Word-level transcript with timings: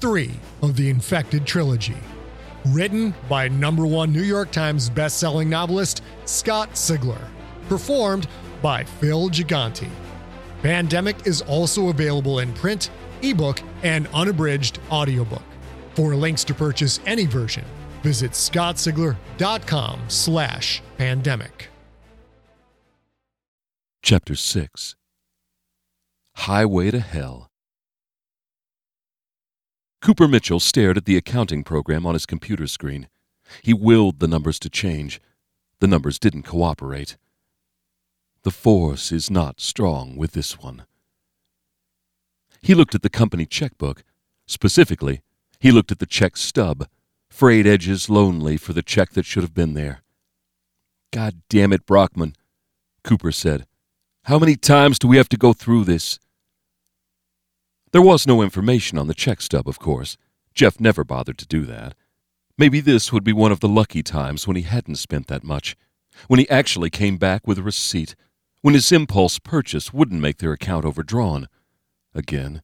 3 0.00 0.30
of 0.62 0.76
the 0.76 0.88
Infected 0.88 1.46
Trilogy. 1.46 1.96
Written 2.66 3.14
by 3.28 3.48
number 3.48 3.86
one 3.86 4.12
New 4.12 4.22
York 4.22 4.50
Times 4.50 4.90
bestselling 4.90 5.46
novelist 5.46 6.02
Scott 6.24 6.70
Sigler. 6.72 7.28
Performed 7.68 8.28
by 8.62 8.84
Phil 8.84 9.28
Gigante. 9.30 9.88
Pandemic 10.62 11.26
is 11.26 11.42
also 11.42 11.88
available 11.88 12.40
in 12.40 12.52
print, 12.54 12.90
ebook, 13.22 13.60
and 13.82 14.08
unabridged 14.08 14.80
audiobook. 14.90 15.42
For 15.94 16.14
links 16.14 16.44
to 16.44 16.54
purchase 16.54 17.00
any 17.06 17.26
version, 17.26 17.64
visit 18.02 18.32
scottsigler.com 18.32 20.00
slash 20.08 20.82
pandemic. 20.96 21.68
Chapter 24.02 24.36
6 24.36 24.96
Highway 26.36 26.92
to 26.92 27.00
Hell 27.00 27.47
Cooper 30.00 30.28
Mitchell 30.28 30.60
stared 30.60 30.96
at 30.96 31.04
the 31.04 31.16
accounting 31.16 31.64
program 31.64 32.06
on 32.06 32.14
his 32.14 32.26
computer 32.26 32.66
screen. 32.66 33.08
He 33.62 33.74
willed 33.74 34.20
the 34.20 34.28
numbers 34.28 34.58
to 34.60 34.70
change. 34.70 35.20
The 35.80 35.86
numbers 35.86 36.18
didn't 36.18 36.44
cooperate. 36.44 37.16
The 38.42 38.50
force 38.50 39.10
is 39.10 39.30
not 39.30 39.60
strong 39.60 40.16
with 40.16 40.32
this 40.32 40.58
one. 40.58 40.84
He 42.62 42.74
looked 42.74 42.94
at 42.94 43.02
the 43.02 43.10
company 43.10 43.46
checkbook. 43.46 44.04
Specifically, 44.46 45.20
he 45.58 45.72
looked 45.72 45.92
at 45.92 45.98
the 45.98 46.06
check 46.06 46.36
stub, 46.36 46.86
frayed 47.28 47.66
edges 47.66 48.08
lonely 48.08 48.56
for 48.56 48.72
the 48.72 48.82
check 48.82 49.10
that 49.10 49.26
should 49.26 49.42
have 49.42 49.54
been 49.54 49.74
there. 49.74 50.02
God 51.12 51.42
damn 51.48 51.72
it, 51.72 51.86
Brockman, 51.86 52.34
Cooper 53.02 53.32
said. 53.32 53.66
How 54.24 54.38
many 54.38 54.56
times 54.56 54.98
do 54.98 55.08
we 55.08 55.16
have 55.16 55.28
to 55.30 55.36
go 55.36 55.52
through 55.52 55.84
this? 55.84 56.18
There 57.92 58.02
was 58.02 58.26
no 58.26 58.42
information 58.42 58.98
on 58.98 59.06
the 59.06 59.14
check 59.14 59.40
stub, 59.40 59.68
of 59.68 59.78
course. 59.78 60.16
Jeff 60.54 60.78
never 60.78 61.04
bothered 61.04 61.38
to 61.38 61.46
do 61.46 61.64
that. 61.66 61.94
Maybe 62.58 62.80
this 62.80 63.12
would 63.12 63.24
be 63.24 63.32
one 63.32 63.52
of 63.52 63.60
the 63.60 63.68
lucky 63.68 64.02
times 64.02 64.46
when 64.46 64.56
he 64.56 64.62
hadn't 64.62 64.96
spent 64.96 65.28
that 65.28 65.44
much, 65.44 65.76
when 66.26 66.40
he 66.40 66.50
actually 66.50 66.90
came 66.90 67.16
back 67.16 67.46
with 67.46 67.58
a 67.58 67.62
receipt, 67.62 68.14
when 68.60 68.74
his 68.74 68.90
impulse 68.92 69.38
purchase 69.38 69.92
wouldn't 69.92 70.20
make 70.20 70.38
their 70.38 70.52
account 70.52 70.84
overdrawn. 70.84 71.48
Again. 72.14 72.62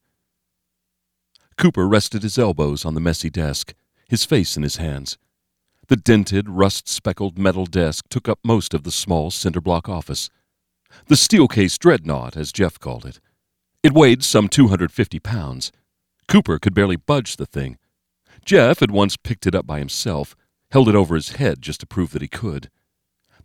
Cooper 1.57 1.87
rested 1.87 2.23
his 2.23 2.39
elbows 2.39 2.85
on 2.85 2.95
the 2.95 3.01
messy 3.01 3.31
desk, 3.31 3.75
his 4.09 4.25
face 4.25 4.57
in 4.57 4.63
his 4.65 4.77
hands. 4.77 5.17
The 5.87 5.97
dented, 5.97 6.49
rust 6.49 6.89
speckled 6.89 7.39
metal 7.39 7.67
desk 7.67 8.07
took 8.09 8.29
up 8.29 8.41
most 8.43 8.75
of 8.75 8.83
the 8.83 8.91
small 8.91 9.31
cinder 9.31 9.61
block 9.61 9.89
office. 9.89 10.29
The 11.07 11.15
Steelcase 11.15 11.79
dreadnought, 11.79 12.37
as 12.37 12.53
Jeff 12.53 12.79
called 12.79 13.07
it. 13.07 13.21
It 13.85 13.93
weighed 13.93 14.25
some 14.25 14.49
250 14.49 15.21
pounds. 15.21 15.71
Cooper 16.27 16.59
could 16.59 16.73
barely 16.73 16.97
budge 16.97 17.37
the 17.37 17.45
thing. 17.45 17.77
Jeff 18.43 18.81
had 18.81 18.91
once 18.91 19.19
picked 19.19 19.47
it 19.47 19.55
up 19.55 19.67
by 19.67 19.79
himself, 19.79 20.35
held 20.71 20.89
it 20.89 20.95
over 20.95 21.15
his 21.15 21.33
head 21.33 21.61
just 21.61 21.81
to 21.81 21.87
prove 21.87 22.13
that 22.13 22.23
he 22.23 22.29
could. 22.29 22.71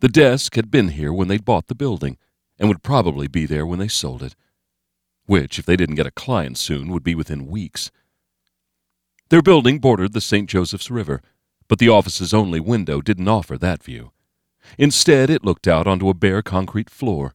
The 0.00 0.08
desk 0.08 0.54
had 0.54 0.70
been 0.70 0.88
here 0.88 1.12
when 1.12 1.28
they'd 1.28 1.44
bought 1.44 1.68
the 1.68 1.74
building, 1.74 2.16
and 2.58 2.70
would 2.70 2.82
probably 2.82 3.28
be 3.28 3.44
there 3.44 3.66
when 3.66 3.78
they 3.78 3.86
sold 3.86 4.22
it. 4.22 4.34
Which, 5.26 5.58
if 5.58 5.66
they 5.66 5.76
didn't 5.76 5.96
get 5.96 6.06
a 6.06 6.10
client 6.10 6.56
soon, 6.56 6.88
would 6.88 7.04
be 7.04 7.14
within 7.14 7.46
weeks. 7.46 7.90
Their 9.28 9.42
building 9.42 9.78
bordered 9.78 10.14
the 10.14 10.22
St. 10.22 10.48
Joseph's 10.48 10.90
River, 10.90 11.20
but 11.68 11.78
the 11.78 11.90
office's 11.90 12.32
only 12.32 12.60
window 12.60 13.02
didn't 13.02 13.28
offer 13.28 13.58
that 13.58 13.82
view. 13.82 14.10
Instead, 14.78 15.28
it 15.28 15.44
looked 15.44 15.68
out 15.68 15.86
onto 15.86 16.08
a 16.08 16.14
bare 16.14 16.40
concrete 16.40 16.88
floor. 16.88 17.34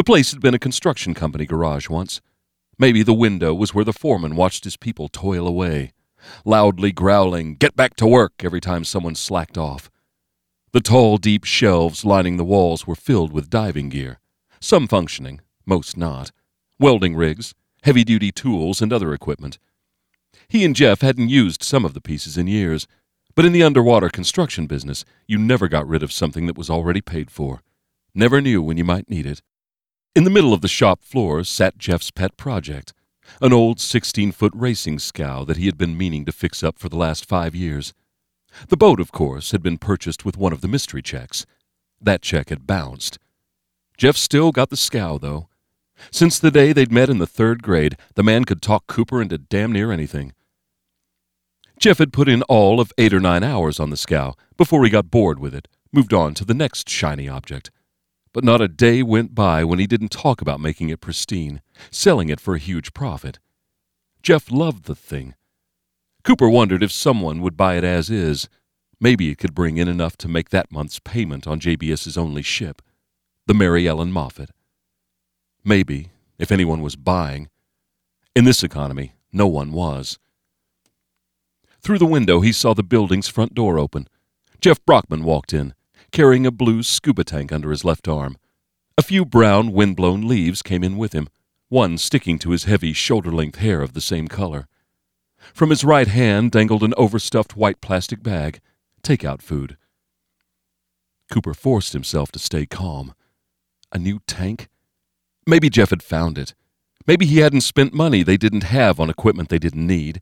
The 0.00 0.04
place 0.04 0.30
had 0.30 0.40
been 0.40 0.54
a 0.54 0.58
construction 0.58 1.12
company 1.12 1.44
garage 1.44 1.90
once. 1.90 2.22
Maybe 2.78 3.02
the 3.02 3.12
window 3.12 3.52
was 3.52 3.74
where 3.74 3.84
the 3.84 3.92
foreman 3.92 4.34
watched 4.34 4.64
his 4.64 4.78
people 4.78 5.08
toil 5.08 5.46
away, 5.46 5.92
loudly 6.42 6.90
growling, 6.90 7.56
Get 7.56 7.76
back 7.76 7.96
to 7.96 8.06
work, 8.06 8.32
every 8.42 8.62
time 8.62 8.84
someone 8.84 9.14
slacked 9.14 9.58
off. 9.58 9.90
The 10.72 10.80
tall, 10.80 11.18
deep 11.18 11.44
shelves 11.44 12.02
lining 12.02 12.38
the 12.38 12.46
walls 12.46 12.86
were 12.86 12.94
filled 12.94 13.30
with 13.30 13.50
diving 13.50 13.90
gear, 13.90 14.20
some 14.58 14.88
functioning, 14.88 15.42
most 15.66 15.98
not, 15.98 16.32
welding 16.78 17.14
rigs, 17.14 17.54
heavy 17.82 18.02
duty 18.02 18.32
tools, 18.32 18.80
and 18.80 18.94
other 18.94 19.12
equipment. 19.12 19.58
He 20.48 20.64
and 20.64 20.74
Jeff 20.74 21.02
hadn't 21.02 21.28
used 21.28 21.62
some 21.62 21.84
of 21.84 21.92
the 21.92 22.00
pieces 22.00 22.38
in 22.38 22.46
years, 22.46 22.86
but 23.34 23.44
in 23.44 23.52
the 23.52 23.62
underwater 23.62 24.08
construction 24.08 24.66
business, 24.66 25.04
you 25.26 25.36
never 25.36 25.68
got 25.68 25.86
rid 25.86 26.02
of 26.02 26.10
something 26.10 26.46
that 26.46 26.56
was 26.56 26.70
already 26.70 27.02
paid 27.02 27.30
for. 27.30 27.60
Never 28.14 28.40
knew 28.40 28.62
when 28.62 28.78
you 28.78 28.84
might 28.84 29.10
need 29.10 29.26
it. 29.26 29.42
In 30.12 30.24
the 30.24 30.30
middle 30.30 30.52
of 30.52 30.60
the 30.60 30.66
shop 30.66 31.04
floor 31.04 31.44
sat 31.44 31.78
Jeff's 31.78 32.10
pet 32.10 32.36
project, 32.36 32.92
an 33.40 33.52
old 33.52 33.78
16 33.78 34.32
foot 34.32 34.52
racing 34.56 34.98
scow 34.98 35.44
that 35.44 35.56
he 35.56 35.66
had 35.66 35.78
been 35.78 35.96
meaning 35.96 36.24
to 36.24 36.32
fix 36.32 36.64
up 36.64 36.80
for 36.80 36.88
the 36.88 36.96
last 36.96 37.24
five 37.24 37.54
years. 37.54 37.94
The 38.70 38.76
boat, 38.76 38.98
of 38.98 39.12
course, 39.12 39.52
had 39.52 39.62
been 39.62 39.78
purchased 39.78 40.24
with 40.24 40.36
one 40.36 40.52
of 40.52 40.62
the 40.62 40.68
mystery 40.68 41.00
checks. 41.00 41.46
That 42.00 42.22
check 42.22 42.48
had 42.48 42.66
bounced. 42.66 43.20
Jeff 43.96 44.16
still 44.16 44.50
got 44.50 44.70
the 44.70 44.76
scow, 44.76 45.16
though. 45.16 45.48
Since 46.10 46.40
the 46.40 46.50
day 46.50 46.72
they'd 46.72 46.90
met 46.90 47.08
in 47.08 47.18
the 47.18 47.26
third 47.26 47.62
grade, 47.62 47.96
the 48.16 48.24
man 48.24 48.44
could 48.44 48.62
talk 48.62 48.88
Cooper 48.88 49.22
into 49.22 49.38
damn 49.38 49.70
near 49.70 49.92
anything. 49.92 50.32
Jeff 51.78 51.98
had 51.98 52.12
put 52.12 52.28
in 52.28 52.42
all 52.42 52.80
of 52.80 52.92
eight 52.98 53.14
or 53.14 53.20
nine 53.20 53.44
hours 53.44 53.78
on 53.78 53.90
the 53.90 53.96
scow 53.96 54.34
before 54.56 54.82
he 54.84 54.90
got 54.90 55.08
bored 55.08 55.38
with 55.38 55.54
it, 55.54 55.68
moved 55.92 56.12
on 56.12 56.34
to 56.34 56.44
the 56.44 56.52
next 56.52 56.88
shiny 56.88 57.28
object. 57.28 57.70
But 58.32 58.44
not 58.44 58.60
a 58.60 58.68
day 58.68 59.02
went 59.02 59.34
by 59.34 59.64
when 59.64 59.78
he 59.78 59.86
didn't 59.86 60.10
talk 60.10 60.40
about 60.40 60.60
making 60.60 60.88
it 60.88 61.00
pristine, 61.00 61.62
selling 61.90 62.28
it 62.28 62.40
for 62.40 62.54
a 62.54 62.60
huge 62.60 62.92
profit. 62.94 63.40
Jeff 64.22 64.52
loved 64.52 64.84
the 64.84 64.94
thing. 64.94 65.34
Cooper 66.22 66.48
wondered 66.48 66.82
if 66.82 66.92
someone 66.92 67.40
would 67.40 67.56
buy 67.56 67.76
it 67.76 67.84
as 67.84 68.10
is. 68.10 68.48
Maybe 69.00 69.30
it 69.30 69.38
could 69.38 69.54
bring 69.54 69.78
in 69.78 69.88
enough 69.88 70.16
to 70.18 70.28
make 70.28 70.50
that 70.50 70.70
month's 70.70 71.00
payment 71.00 71.46
on 71.46 71.58
JBS's 71.58 72.18
only 72.18 72.42
ship, 72.42 72.82
the 73.46 73.54
Mary 73.54 73.88
Ellen 73.88 74.12
Moffat. 74.12 74.50
Maybe, 75.64 76.10
if 76.38 76.52
anyone 76.52 76.82
was 76.82 76.96
buying. 76.96 77.48
In 78.36 78.44
this 78.44 78.62
economy, 78.62 79.14
no 79.32 79.46
one 79.46 79.72
was. 79.72 80.18
Through 81.80 81.98
the 81.98 82.06
window, 82.06 82.40
he 82.40 82.52
saw 82.52 82.74
the 82.74 82.82
building's 82.82 83.28
front 83.28 83.54
door 83.54 83.78
open. 83.78 84.06
Jeff 84.60 84.84
Brockman 84.84 85.24
walked 85.24 85.54
in 85.54 85.74
carrying 86.10 86.46
a 86.46 86.50
blue 86.50 86.82
scuba 86.82 87.24
tank 87.24 87.52
under 87.52 87.70
his 87.70 87.84
left 87.84 88.08
arm. 88.08 88.36
A 88.98 89.02
few 89.02 89.24
brown, 89.24 89.72
wind-blown 89.72 90.26
leaves 90.26 90.62
came 90.62 90.84
in 90.84 90.96
with 90.96 91.12
him, 91.12 91.28
one 91.68 91.96
sticking 91.98 92.38
to 92.40 92.50
his 92.50 92.64
heavy, 92.64 92.92
shoulder-length 92.92 93.58
hair 93.58 93.80
of 93.80 93.92
the 93.92 94.00
same 94.00 94.28
color. 94.28 94.66
From 95.54 95.70
his 95.70 95.84
right 95.84 96.08
hand 96.08 96.50
dangled 96.50 96.82
an 96.82 96.94
overstuffed 96.96 97.56
white 97.56 97.80
plastic 97.80 98.22
bag, 98.22 98.60
take-out 99.02 99.40
food. 99.40 99.76
Cooper 101.30 101.54
forced 101.54 101.92
himself 101.92 102.30
to 102.32 102.38
stay 102.38 102.66
calm. 102.66 103.14
A 103.92 103.98
new 103.98 104.20
tank? 104.26 104.68
Maybe 105.46 105.70
Jeff 105.70 105.90
had 105.90 106.02
found 106.02 106.36
it. 106.38 106.54
Maybe 107.06 107.24
he 107.24 107.38
hadn't 107.38 107.62
spent 107.62 107.94
money 107.94 108.22
they 108.22 108.36
didn't 108.36 108.64
have 108.64 109.00
on 109.00 109.08
equipment 109.08 109.48
they 109.48 109.58
didn't 109.58 109.86
need. 109.86 110.20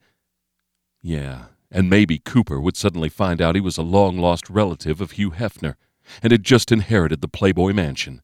Yeah, 1.02 1.46
and 1.70 1.90
maybe 1.90 2.18
Cooper 2.18 2.60
would 2.60 2.76
suddenly 2.76 3.08
find 3.08 3.42
out 3.42 3.54
he 3.54 3.60
was 3.60 3.78
a 3.78 3.82
long 3.82 4.18
lost 4.18 4.48
relative 4.48 5.00
of 5.00 5.12
Hugh 5.12 5.32
Hefner 5.32 5.74
and 6.22 6.32
had 6.32 6.42
just 6.42 6.72
inherited 6.72 7.20
the 7.20 7.28
Playboy 7.28 7.72
Mansion. 7.72 8.22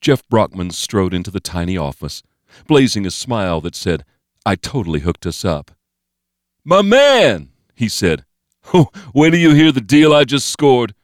Jeff 0.00 0.26
Brockman 0.28 0.70
strode 0.70 1.14
into 1.14 1.30
the 1.30 1.40
tiny 1.40 1.78
office, 1.78 2.22
blazing 2.66 3.06
a 3.06 3.10
smile 3.10 3.60
that 3.62 3.74
said, 3.74 4.04
I 4.44 4.56
totally 4.56 5.00
hooked 5.00 5.24
us 5.26 5.44
up. 5.44 5.70
My 6.64 6.82
man, 6.82 7.50
he 7.74 7.88
said. 7.88 8.24
Oh, 8.72 8.88
when 9.12 9.32
do 9.32 9.38
you 9.38 9.54
hear 9.54 9.72
the 9.72 9.80
deal 9.80 10.14
I 10.14 10.24
just 10.24 10.48
scored? 10.48 10.94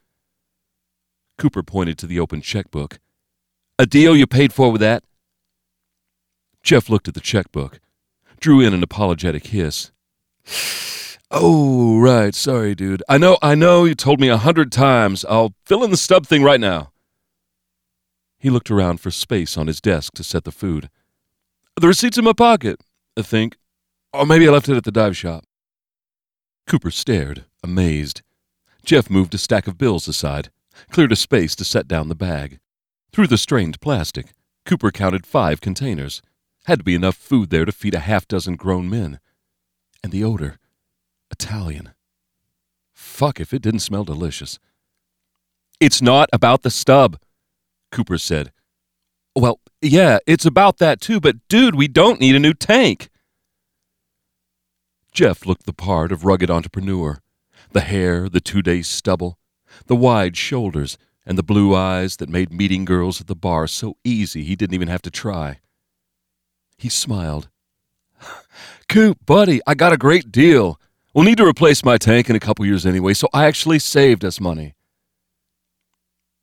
Cooper 1.38 1.62
pointed 1.62 1.98
to 1.98 2.06
the 2.06 2.20
open 2.20 2.40
checkbook. 2.40 2.98
A 3.78 3.86
deal 3.86 4.16
you 4.16 4.26
paid 4.26 4.52
for 4.52 4.70
with 4.70 4.80
that? 4.80 5.04
Jeff 6.62 6.90
looked 6.90 7.08
at 7.08 7.14
the 7.14 7.20
checkbook, 7.20 7.80
drew 8.38 8.60
in 8.60 8.74
an 8.74 8.82
apologetic 8.82 9.46
hiss. 9.46 9.92
Oh, 11.30 11.98
right. 12.00 12.34
Sorry, 12.34 12.74
dude. 12.74 13.02
I 13.08 13.16
know, 13.16 13.38
I 13.40 13.54
know 13.54 13.84
you 13.84 13.94
told 13.94 14.20
me 14.20 14.28
a 14.28 14.36
hundred 14.36 14.72
times. 14.72 15.24
I'll 15.28 15.54
fill 15.64 15.84
in 15.84 15.90
the 15.90 15.96
stub 15.96 16.26
thing 16.26 16.42
right 16.42 16.60
now. 16.60 16.90
He 18.38 18.50
looked 18.50 18.70
around 18.70 19.00
for 19.00 19.10
space 19.10 19.56
on 19.56 19.66
his 19.66 19.80
desk 19.80 20.14
to 20.14 20.24
set 20.24 20.44
the 20.44 20.50
food. 20.50 20.90
The 21.80 21.86
receipt's 21.86 22.18
in 22.18 22.24
my 22.24 22.32
pocket, 22.32 22.80
I 23.16 23.22
think. 23.22 23.58
Or 24.12 24.26
maybe 24.26 24.48
I 24.48 24.50
left 24.50 24.68
it 24.68 24.76
at 24.76 24.84
the 24.84 24.90
dive 24.90 25.16
shop. 25.16 25.44
Cooper 26.66 26.90
stared, 26.90 27.44
amazed. 27.62 28.22
Jeff 28.84 29.10
moved 29.10 29.34
a 29.34 29.38
stack 29.38 29.66
of 29.66 29.78
bills 29.78 30.08
aside, 30.08 30.50
cleared 30.90 31.12
a 31.12 31.16
space 31.16 31.54
to 31.56 31.64
set 31.64 31.86
down 31.86 32.08
the 32.08 32.14
bag. 32.14 32.58
Through 33.12 33.28
the 33.28 33.38
strained 33.38 33.80
plastic, 33.80 34.32
Cooper 34.64 34.90
counted 34.90 35.26
five 35.26 35.60
containers. 35.60 36.22
Had 36.64 36.80
to 36.80 36.84
be 36.84 36.94
enough 36.94 37.16
food 37.16 37.50
there 37.50 37.64
to 37.64 37.72
feed 37.72 37.94
a 37.94 38.00
half 38.00 38.26
dozen 38.26 38.56
grown 38.56 38.88
men. 38.88 39.20
And 40.02 40.12
the 40.12 40.24
odor 40.24 40.58
Italian. 41.30 41.92
Fuck 42.92 43.40
if 43.40 43.52
it 43.52 43.62
didn't 43.62 43.80
smell 43.80 44.04
delicious. 44.04 44.58
It's 45.78 46.02
not 46.02 46.28
about 46.32 46.62
the 46.62 46.70
stub, 46.70 47.18
Cooper 47.90 48.18
said. 48.18 48.52
Well, 49.34 49.60
yeah, 49.80 50.18
it's 50.26 50.44
about 50.44 50.78
that 50.78 51.00
too, 51.00 51.20
but 51.20 51.36
dude, 51.48 51.74
we 51.74 51.88
don't 51.88 52.20
need 52.20 52.34
a 52.34 52.40
new 52.40 52.54
tank. 52.54 53.08
Jeff 55.12 55.46
looked 55.46 55.66
the 55.66 55.72
part 55.72 56.12
of 56.12 56.24
rugged 56.24 56.50
entrepreneur. 56.50 57.20
The 57.72 57.80
hair, 57.80 58.28
the 58.28 58.40
two 58.40 58.62
days 58.62 58.88
stubble, 58.88 59.38
the 59.86 59.96
wide 59.96 60.36
shoulders, 60.36 60.98
and 61.24 61.38
the 61.38 61.42
blue 61.42 61.74
eyes 61.74 62.16
that 62.16 62.28
made 62.28 62.52
meeting 62.52 62.84
girls 62.84 63.20
at 63.20 63.26
the 63.26 63.36
bar 63.36 63.66
so 63.66 63.96
easy 64.04 64.42
he 64.42 64.56
didn't 64.56 64.74
even 64.74 64.88
have 64.88 65.02
to 65.02 65.10
try. 65.10 65.60
He 66.76 66.88
smiled. 66.88 67.48
Coop, 68.88 69.18
buddy, 69.24 69.60
I 69.66 69.74
got 69.74 69.92
a 69.92 69.96
great 69.96 70.32
deal. 70.32 70.80
We'll 71.14 71.24
need 71.24 71.38
to 71.38 71.46
replace 71.46 71.84
my 71.84 71.98
tank 71.98 72.30
in 72.30 72.36
a 72.36 72.40
couple 72.40 72.64
years 72.66 72.86
anyway, 72.86 73.14
so 73.14 73.28
I 73.32 73.46
actually 73.46 73.78
saved 73.78 74.24
us 74.24 74.40
money. 74.40 74.74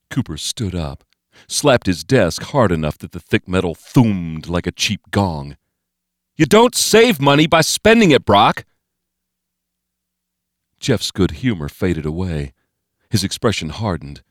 Cooper 0.09 0.37
stood 0.37 0.75
up, 0.75 1.03
slapped 1.47 1.87
his 1.87 2.03
desk 2.03 2.41
hard 2.43 2.71
enough 2.71 2.97
that 2.99 3.11
the 3.11 3.19
thick 3.19 3.47
metal 3.47 3.75
thoomed 3.75 4.47
like 4.47 4.67
a 4.67 4.71
cheap 4.71 5.01
gong. 5.11 5.57
You 6.35 6.45
don't 6.45 6.75
save 6.75 7.19
money 7.19 7.47
by 7.47 7.61
spending 7.61 8.11
it, 8.11 8.25
Brock. 8.25 8.65
Jeff's 10.79 11.11
good 11.11 11.31
humor 11.31 11.69
faded 11.69 12.05
away. 12.05 12.53
His 13.09 13.23
expression 13.23 13.69
hardened. 13.69 14.21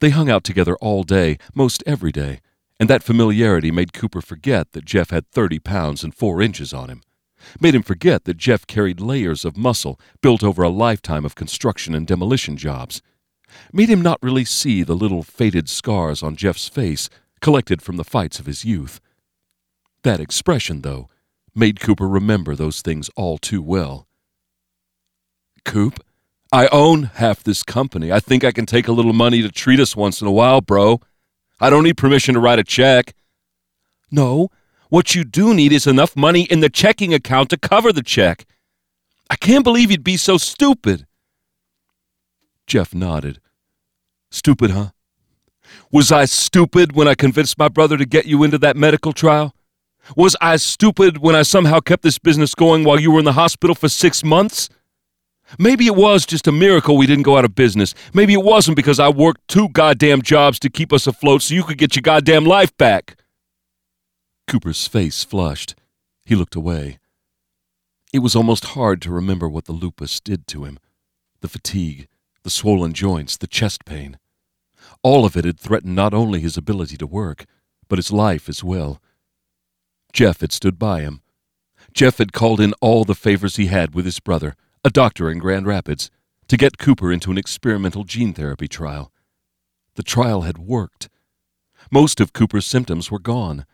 They 0.00 0.10
hung 0.10 0.30
out 0.30 0.44
together 0.44 0.76
all 0.76 1.02
day, 1.02 1.38
most 1.54 1.82
every 1.86 2.12
day, 2.12 2.40
and 2.82 2.90
that 2.90 3.04
familiarity 3.04 3.70
made 3.70 3.92
Cooper 3.92 4.20
forget 4.20 4.72
that 4.72 4.84
Jeff 4.84 5.10
had 5.10 5.30
30 5.30 5.60
pounds 5.60 6.02
and 6.02 6.12
4 6.12 6.42
inches 6.42 6.74
on 6.74 6.88
him. 6.88 7.02
Made 7.60 7.76
him 7.76 7.84
forget 7.84 8.24
that 8.24 8.36
Jeff 8.36 8.66
carried 8.66 8.98
layers 8.98 9.44
of 9.44 9.56
muscle 9.56 10.00
built 10.20 10.42
over 10.42 10.64
a 10.64 10.68
lifetime 10.68 11.24
of 11.24 11.36
construction 11.36 11.94
and 11.94 12.08
demolition 12.08 12.56
jobs. 12.56 13.00
Made 13.72 13.88
him 13.88 14.02
not 14.02 14.18
really 14.20 14.44
see 14.44 14.82
the 14.82 14.96
little 14.96 15.22
faded 15.22 15.68
scars 15.68 16.24
on 16.24 16.34
Jeff's 16.34 16.66
face 16.66 17.08
collected 17.40 17.82
from 17.82 17.98
the 17.98 18.02
fights 18.02 18.40
of 18.40 18.46
his 18.46 18.64
youth. 18.64 18.98
That 20.02 20.18
expression, 20.18 20.80
though, 20.80 21.08
made 21.54 21.78
Cooper 21.78 22.08
remember 22.08 22.56
those 22.56 22.82
things 22.82 23.08
all 23.14 23.38
too 23.38 23.62
well. 23.62 24.08
Coop, 25.64 26.04
I 26.50 26.66
own 26.72 27.04
half 27.14 27.44
this 27.44 27.62
company. 27.62 28.10
I 28.10 28.18
think 28.18 28.42
I 28.42 28.50
can 28.50 28.66
take 28.66 28.88
a 28.88 28.92
little 28.92 29.12
money 29.12 29.40
to 29.40 29.50
treat 29.50 29.78
us 29.78 29.94
once 29.94 30.20
in 30.20 30.26
a 30.26 30.32
while, 30.32 30.60
bro. 30.60 31.00
I 31.62 31.70
don't 31.70 31.84
need 31.84 31.96
permission 31.96 32.34
to 32.34 32.40
write 32.40 32.58
a 32.58 32.64
check. 32.64 33.14
No, 34.10 34.48
what 34.88 35.14
you 35.14 35.22
do 35.22 35.54
need 35.54 35.72
is 35.72 35.86
enough 35.86 36.16
money 36.16 36.42
in 36.42 36.58
the 36.58 36.68
checking 36.68 37.14
account 37.14 37.50
to 37.50 37.56
cover 37.56 37.92
the 37.92 38.02
check. 38.02 38.46
I 39.30 39.36
can't 39.36 39.62
believe 39.62 39.92
you'd 39.92 40.02
be 40.02 40.16
so 40.16 40.38
stupid. 40.38 41.06
Jeff 42.66 42.92
nodded. 42.92 43.40
Stupid, 44.32 44.72
huh? 44.72 44.90
Was 45.92 46.10
I 46.10 46.24
stupid 46.24 46.96
when 46.96 47.06
I 47.06 47.14
convinced 47.14 47.56
my 47.56 47.68
brother 47.68 47.96
to 47.96 48.04
get 48.04 48.26
you 48.26 48.42
into 48.42 48.58
that 48.58 48.76
medical 48.76 49.12
trial? 49.12 49.54
Was 50.16 50.34
I 50.40 50.56
stupid 50.56 51.18
when 51.18 51.36
I 51.36 51.42
somehow 51.42 51.78
kept 51.78 52.02
this 52.02 52.18
business 52.18 52.56
going 52.56 52.82
while 52.82 52.98
you 52.98 53.12
were 53.12 53.20
in 53.20 53.24
the 53.24 53.34
hospital 53.34 53.76
for 53.76 53.88
six 53.88 54.24
months? 54.24 54.68
Maybe 55.58 55.86
it 55.86 55.96
was 55.96 56.26
just 56.26 56.46
a 56.46 56.52
miracle 56.52 56.96
we 56.96 57.06
didn't 57.06 57.24
go 57.24 57.36
out 57.36 57.44
of 57.44 57.54
business. 57.54 57.94
Maybe 58.14 58.32
it 58.32 58.42
wasn't 58.42 58.76
because 58.76 58.98
I 58.98 59.08
worked 59.08 59.46
two 59.48 59.68
goddamn 59.68 60.22
jobs 60.22 60.58
to 60.60 60.70
keep 60.70 60.92
us 60.92 61.06
afloat 61.06 61.42
so 61.42 61.54
you 61.54 61.64
could 61.64 61.78
get 61.78 61.94
your 61.96 62.02
goddamn 62.02 62.44
life 62.44 62.76
back. 62.76 63.16
Cooper's 64.46 64.86
face 64.86 65.24
flushed. 65.24 65.74
He 66.24 66.34
looked 66.34 66.54
away. 66.54 66.98
It 68.12 68.20
was 68.20 68.36
almost 68.36 68.66
hard 68.66 69.00
to 69.02 69.10
remember 69.10 69.48
what 69.48 69.64
the 69.64 69.72
lupus 69.72 70.20
did 70.20 70.46
to 70.48 70.64
him 70.64 70.78
the 71.40 71.48
fatigue, 71.48 72.06
the 72.44 72.50
swollen 72.50 72.92
joints, 72.92 73.36
the 73.36 73.48
chest 73.48 73.84
pain. 73.84 74.16
All 75.02 75.24
of 75.24 75.36
it 75.36 75.44
had 75.44 75.58
threatened 75.58 75.96
not 75.96 76.14
only 76.14 76.38
his 76.38 76.56
ability 76.56 76.96
to 76.98 77.06
work, 77.06 77.46
but 77.88 77.98
his 77.98 78.12
life 78.12 78.48
as 78.48 78.62
well. 78.62 79.00
Jeff 80.12 80.40
had 80.40 80.52
stood 80.52 80.78
by 80.78 81.00
him. 81.00 81.20
Jeff 81.92 82.18
had 82.18 82.32
called 82.32 82.60
in 82.60 82.74
all 82.80 83.04
the 83.04 83.14
favors 83.16 83.56
he 83.56 83.66
had 83.66 83.92
with 83.94 84.04
his 84.04 84.20
brother 84.20 84.54
a 84.84 84.90
doctor 84.90 85.30
in 85.30 85.38
Grand 85.38 85.66
Rapids, 85.66 86.10
to 86.48 86.56
get 86.56 86.78
Cooper 86.78 87.12
into 87.12 87.30
an 87.30 87.38
experimental 87.38 88.04
gene 88.04 88.34
therapy 88.34 88.66
trial. 88.66 89.12
The 89.94 90.02
trial 90.02 90.42
had 90.42 90.58
worked. 90.58 91.08
Most 91.90 92.20
of 92.20 92.32
Cooper's 92.32 92.66
symptoms 92.66 93.10
were 93.10 93.18
gone. 93.18 93.64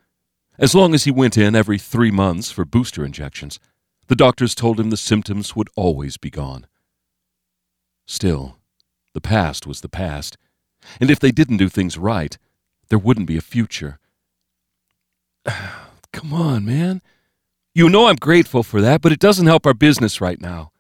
As 0.58 0.74
long 0.74 0.94
as 0.94 1.04
he 1.04 1.10
went 1.10 1.38
in 1.38 1.54
every 1.54 1.78
three 1.78 2.10
months 2.10 2.50
for 2.50 2.64
booster 2.64 3.04
injections, 3.04 3.58
the 4.08 4.16
doctors 4.16 4.54
told 4.54 4.78
him 4.78 4.90
the 4.90 4.96
symptoms 4.96 5.54
would 5.56 5.68
always 5.76 6.16
be 6.16 6.30
gone. 6.30 6.66
Still, 8.06 8.56
the 9.14 9.20
past 9.20 9.66
was 9.66 9.80
the 9.80 9.88
past, 9.88 10.36
and 11.00 11.10
if 11.10 11.20
they 11.20 11.30
didn't 11.30 11.58
do 11.58 11.68
things 11.68 11.96
right, 11.96 12.36
there 12.88 12.98
wouldn't 12.98 13.26
be 13.26 13.36
a 13.36 13.42
future. 13.42 13.98
Come 16.12 16.32
on, 16.32 16.64
man. 16.64 17.02
You 17.74 17.88
know 17.88 18.06
I'm 18.06 18.16
grateful 18.16 18.62
for 18.62 18.80
that, 18.80 19.00
but 19.00 19.12
it 19.12 19.20
doesn't 19.20 19.46
help 19.46 19.66
our 19.66 19.74
business 19.74 20.20
right 20.20 20.40
now. 20.40 20.72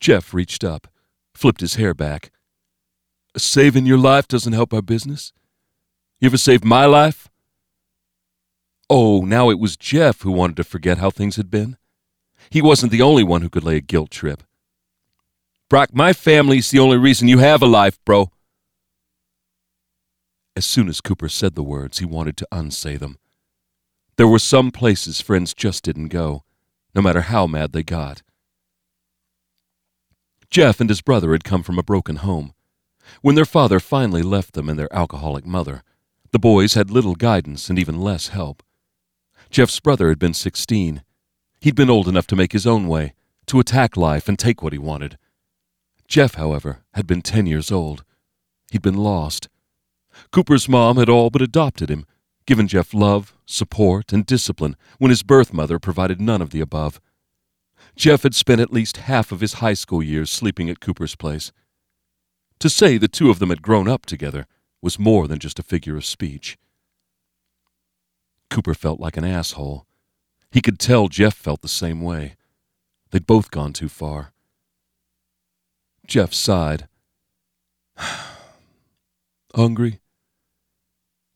Jeff 0.00 0.32
reached 0.32 0.64
up, 0.64 0.88
flipped 1.34 1.60
his 1.60 1.74
hair 1.74 1.94
back. 1.94 2.30
Saving 3.36 3.86
your 3.86 3.98
life 3.98 4.28
doesn't 4.28 4.52
help 4.52 4.72
our 4.72 4.82
business? 4.82 5.32
You 6.20 6.26
ever 6.26 6.38
saved 6.38 6.64
my 6.64 6.86
life? 6.86 7.28
Oh, 8.90 9.20
now 9.20 9.50
it 9.50 9.58
was 9.58 9.76
Jeff 9.76 10.22
who 10.22 10.32
wanted 10.32 10.56
to 10.56 10.64
forget 10.64 10.98
how 10.98 11.10
things 11.10 11.36
had 11.36 11.50
been. 11.50 11.76
He 12.50 12.62
wasn't 12.62 12.92
the 12.92 13.02
only 13.02 13.22
one 13.22 13.42
who 13.42 13.50
could 13.50 13.64
lay 13.64 13.76
a 13.76 13.80
guilt 13.80 14.10
trip. 14.10 14.42
Brock, 15.68 15.90
my 15.92 16.12
family's 16.12 16.70
the 16.70 16.78
only 16.78 16.96
reason 16.96 17.28
you 17.28 17.38
have 17.38 17.62
a 17.62 17.66
life, 17.66 17.98
bro. 18.04 18.30
As 20.56 20.64
soon 20.64 20.88
as 20.88 21.00
Cooper 21.02 21.28
said 21.28 21.54
the 21.54 21.62
words, 21.62 21.98
he 21.98 22.06
wanted 22.06 22.36
to 22.38 22.48
unsay 22.50 22.96
them. 22.96 23.18
There 24.16 24.26
were 24.26 24.38
some 24.38 24.70
places 24.72 25.20
friends 25.20 25.54
just 25.54 25.84
didn't 25.84 26.08
go, 26.08 26.42
no 26.94 27.02
matter 27.02 27.20
how 27.20 27.46
mad 27.46 27.72
they 27.72 27.82
got. 27.82 28.22
Jeff 30.50 30.80
and 30.80 30.88
his 30.88 31.02
brother 31.02 31.32
had 31.32 31.44
come 31.44 31.62
from 31.62 31.78
a 31.78 31.82
broken 31.82 32.16
home. 32.16 32.54
When 33.20 33.34
their 33.34 33.44
father 33.44 33.80
finally 33.80 34.22
left 34.22 34.54
them 34.54 34.68
and 34.68 34.78
their 34.78 34.92
alcoholic 34.94 35.44
mother, 35.46 35.82
the 36.30 36.38
boys 36.38 36.74
had 36.74 36.90
little 36.90 37.14
guidance 37.14 37.68
and 37.68 37.78
even 37.78 38.00
less 38.00 38.28
help. 38.28 38.62
Jeff's 39.50 39.80
brother 39.80 40.08
had 40.08 40.18
been 40.18 40.34
16. 40.34 41.02
He'd 41.60 41.74
been 41.74 41.90
old 41.90 42.08
enough 42.08 42.26
to 42.28 42.36
make 42.36 42.52
his 42.52 42.66
own 42.66 42.86
way, 42.86 43.14
to 43.46 43.60
attack 43.60 43.96
life 43.96 44.28
and 44.28 44.38
take 44.38 44.62
what 44.62 44.72
he 44.72 44.78
wanted. 44.78 45.18
Jeff, 46.06 46.34
however, 46.34 46.82
had 46.94 47.06
been 47.06 47.22
10 47.22 47.46
years 47.46 47.70
old. 47.70 48.04
He'd 48.70 48.82
been 48.82 48.96
lost. 48.96 49.48
Cooper's 50.30 50.68
mom 50.68 50.96
had 50.96 51.08
all 51.08 51.30
but 51.30 51.42
adopted 51.42 51.90
him, 51.90 52.06
given 52.46 52.68
Jeff 52.68 52.94
love, 52.94 53.34
support, 53.46 54.12
and 54.12 54.24
discipline 54.24 54.76
when 54.98 55.10
his 55.10 55.22
birth 55.22 55.52
mother 55.52 55.78
provided 55.78 56.20
none 56.20 56.40
of 56.40 56.50
the 56.50 56.60
above. 56.60 57.00
Jeff 57.96 58.22
had 58.22 58.34
spent 58.34 58.60
at 58.60 58.72
least 58.72 58.98
half 58.98 59.32
of 59.32 59.40
his 59.40 59.54
high 59.54 59.74
school 59.74 60.02
years 60.02 60.30
sleeping 60.30 60.70
at 60.70 60.80
Cooper's 60.80 61.16
place. 61.16 61.52
To 62.60 62.68
say 62.68 62.98
the 62.98 63.08
two 63.08 63.30
of 63.30 63.38
them 63.38 63.50
had 63.50 63.62
grown 63.62 63.88
up 63.88 64.06
together 64.06 64.46
was 64.82 64.98
more 64.98 65.26
than 65.28 65.38
just 65.38 65.58
a 65.58 65.62
figure 65.62 65.96
of 65.96 66.04
speech. 66.04 66.58
Cooper 68.50 68.74
felt 68.74 69.00
like 69.00 69.16
an 69.16 69.24
asshole. 69.24 69.86
He 70.50 70.60
could 70.60 70.78
tell 70.78 71.08
Jeff 71.08 71.34
felt 71.34 71.60
the 71.60 71.68
same 71.68 72.00
way. 72.00 72.36
They'd 73.10 73.26
both 73.26 73.50
gone 73.50 73.72
too 73.72 73.88
far. 73.88 74.32
Jeff 76.06 76.32
sighed. 76.32 76.88
Hungry? 79.54 80.00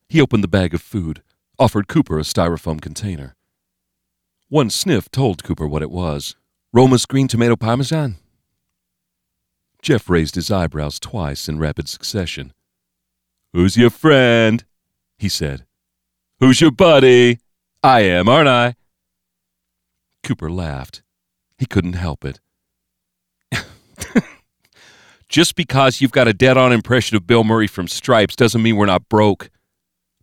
He 0.09 0.21
opened 0.21 0.45
the 0.45 0.49
bag 0.49 0.75
of 0.75 0.83
food, 0.83 1.23
offered 1.59 1.89
Cooper 1.89 2.19
a 2.19 2.23
styrofoam 2.23 2.81
container. 2.81 3.35
One 4.49 4.71
sniff 4.71 5.11
told 5.11 5.45
Cooper 5.45 5.67
what 5.67 5.83
it 5.83 5.91
was 5.91 6.37
Roma's 6.75 7.05
green 7.05 7.29
tomato 7.29 7.55
parmesan. 7.55 8.17
Jeff 9.83 10.09
raised 10.09 10.37
his 10.37 10.51
eyebrows 10.51 10.99
twice 10.99 11.49
in 11.49 11.59
rapid 11.59 11.87
succession. 11.89 12.55
Who's 13.53 13.77
your 13.77 13.91
friend? 13.91 14.65
he 15.19 15.29
said. 15.29 15.67
Who's 16.41 16.61
your 16.61 16.71
buddy? 16.71 17.41
I 17.83 18.01
am, 18.01 18.29
aren't 18.29 18.49
I? 18.49 18.77
Cooper 20.23 20.51
laughed. 20.51 21.03
He 21.59 21.67
couldn't 21.67 21.93
help 21.93 22.25
it. 22.25 22.41
Just 25.29 25.57
because 25.57 26.01
you've 26.01 26.11
got 26.13 26.29
a 26.29 26.33
dead 26.33 26.57
on 26.57 26.73
impression 26.73 27.17
of 27.17 27.27
Bill 27.27 27.45
Murray 27.45 27.67
from 27.67 27.87
Stripes 27.87 28.35
doesn't 28.35 28.63
mean 28.63 28.77
we're 28.77 28.87
not 28.87 29.09
broke. 29.09 29.51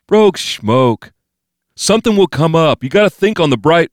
Broke 0.08 0.38
schmoke. 0.38 1.12
Something 1.76 2.16
will 2.16 2.28
come 2.28 2.56
up. 2.56 2.84
You 2.84 2.90
got 2.90 3.04
to 3.04 3.10
think 3.10 3.40
on 3.40 3.52
the 3.52 3.58
bright. 3.58 3.92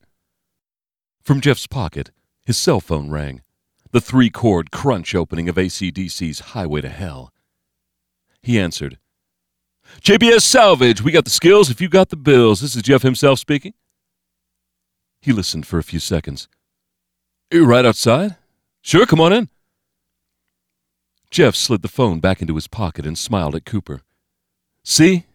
From 1.22 1.40
Jeff's 1.40 1.66
pocket, 1.66 2.10
his 2.46 2.56
cell 2.56 2.80
phone 2.80 3.10
rang, 3.10 3.42
the 3.90 4.00
three 4.00 4.30
chord 4.30 4.70
crunch 4.70 5.16
opening 5.16 5.48
of 5.48 5.58
AC/DC's 5.58 6.40
Highway 6.54 6.80
to 6.80 6.88
Hell. 6.88 7.32
He 8.40 8.58
answered. 8.58 8.98
JBS 10.00 10.42
Salvage, 10.42 11.02
we 11.02 11.10
got 11.10 11.24
the 11.24 11.30
skills 11.30 11.70
if 11.70 11.80
you 11.80 11.88
got 11.88 12.10
the 12.10 12.16
bills. 12.16 12.60
This 12.60 12.76
is 12.76 12.82
Jeff 12.82 13.02
himself 13.02 13.40
speaking. 13.40 13.74
He 15.20 15.32
listened 15.32 15.66
for 15.66 15.78
a 15.78 15.82
few 15.82 15.98
seconds. 15.98 16.46
You 17.50 17.64
right 17.64 17.84
outside? 17.84 18.36
Sure, 18.80 19.06
come 19.06 19.20
on 19.20 19.32
in. 19.32 19.48
Jeff 21.30 21.56
slid 21.56 21.82
the 21.82 21.88
phone 21.88 22.20
back 22.20 22.40
into 22.40 22.54
his 22.54 22.68
pocket 22.68 23.04
and 23.04 23.18
smiled 23.18 23.56
at 23.56 23.64
Cooper. 23.64 24.02
See? 24.84 25.26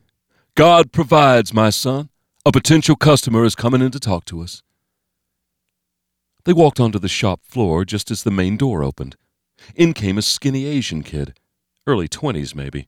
God 0.56 0.94
provides, 0.94 1.54
my 1.54 1.70
son. 1.72 2.10
A 2.46 2.54
potential 2.54 2.96
customer 2.96 3.44
is 3.44 3.56
coming 3.56 3.82
in 3.82 3.92
to 3.92 4.00
talk 4.00 4.24
to 4.26 4.42
us. 4.42 4.64
They 6.44 6.54
walked 6.54 6.80
onto 6.80 6.98
the 6.98 7.08
shop 7.08 7.42
floor 7.44 7.86
just 7.86 8.10
as 8.10 8.24
the 8.24 8.32
main 8.32 8.58
door 8.58 8.84
opened. 8.84 9.16
In 9.76 9.94
came 9.94 10.18
a 10.18 10.24
skinny 10.24 10.66
Asian 10.66 11.04
kid, 11.04 11.38
early 11.86 12.08
twenties 12.08 12.56
maybe, 12.56 12.88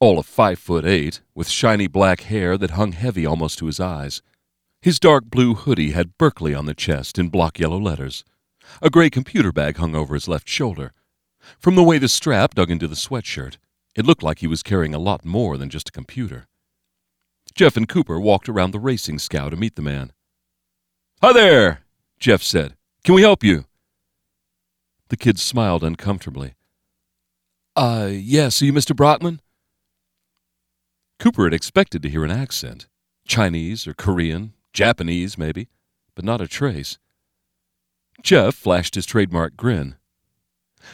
all 0.00 0.18
of 0.18 0.26
five 0.26 0.58
foot 0.58 0.84
eight, 0.84 1.20
with 1.34 1.48
shiny 1.48 1.88
black 1.88 2.20
hair 2.22 2.56
that 2.56 2.72
hung 2.72 2.92
heavy 2.92 3.26
almost 3.26 3.58
to 3.58 3.66
his 3.66 3.80
eyes. 3.80 4.22
His 4.80 5.00
dark 5.00 5.24
blue 5.24 5.54
hoodie 5.54 5.90
had 5.90 6.18
Berkeley 6.18 6.54
on 6.54 6.66
the 6.66 6.74
chest 6.74 7.18
in 7.18 7.30
block 7.30 7.58
yellow 7.58 7.80
letters. 7.80 8.24
A 8.80 8.90
gray 8.90 9.10
computer 9.10 9.50
bag 9.50 9.76
hung 9.76 9.96
over 9.96 10.14
his 10.14 10.28
left 10.28 10.48
shoulder. 10.48 10.92
From 11.58 11.74
the 11.74 11.82
way 11.82 11.98
the 11.98 12.08
strap 12.08 12.54
dug 12.54 12.70
into 12.70 12.86
the 12.86 12.94
sweatshirt, 12.94 13.56
it 13.96 14.06
looked 14.06 14.22
like 14.22 14.38
he 14.38 14.46
was 14.46 14.62
carrying 14.62 14.94
a 14.94 14.98
lot 14.98 15.24
more 15.24 15.56
than 15.56 15.68
just 15.68 15.88
a 15.88 15.92
computer. 15.92 16.46
Jeff 17.54 17.76
and 17.76 17.88
Cooper 17.88 18.20
walked 18.20 18.48
around 18.48 18.70
the 18.70 18.78
racing 18.78 19.18
scow 19.18 19.48
to 19.48 19.56
meet 19.56 19.74
the 19.74 19.82
man. 19.82 20.12
Hi 21.22 21.32
there, 21.32 21.80
Jeff 22.18 22.42
said. 22.42 22.74
Can 23.04 23.14
we 23.14 23.20
help 23.20 23.44
you? 23.44 23.66
The 25.08 25.18
kid 25.18 25.38
smiled 25.38 25.84
uncomfortably. 25.84 26.54
Uh, 27.76 28.08
yes, 28.10 28.62
are 28.62 28.64
you 28.64 28.72
Mr. 28.72 28.96
Brockman? 28.96 29.40
Cooper 31.18 31.44
had 31.44 31.52
expected 31.52 32.02
to 32.02 32.08
hear 32.08 32.24
an 32.24 32.30
accent 32.30 32.88
Chinese 33.26 33.86
or 33.86 33.94
Korean, 33.94 34.54
Japanese, 34.72 35.36
maybe, 35.36 35.68
but 36.14 36.24
not 36.24 36.40
a 36.40 36.48
trace. 36.48 36.98
Jeff 38.22 38.54
flashed 38.54 38.94
his 38.94 39.06
trademark 39.06 39.56
grin. 39.56 39.96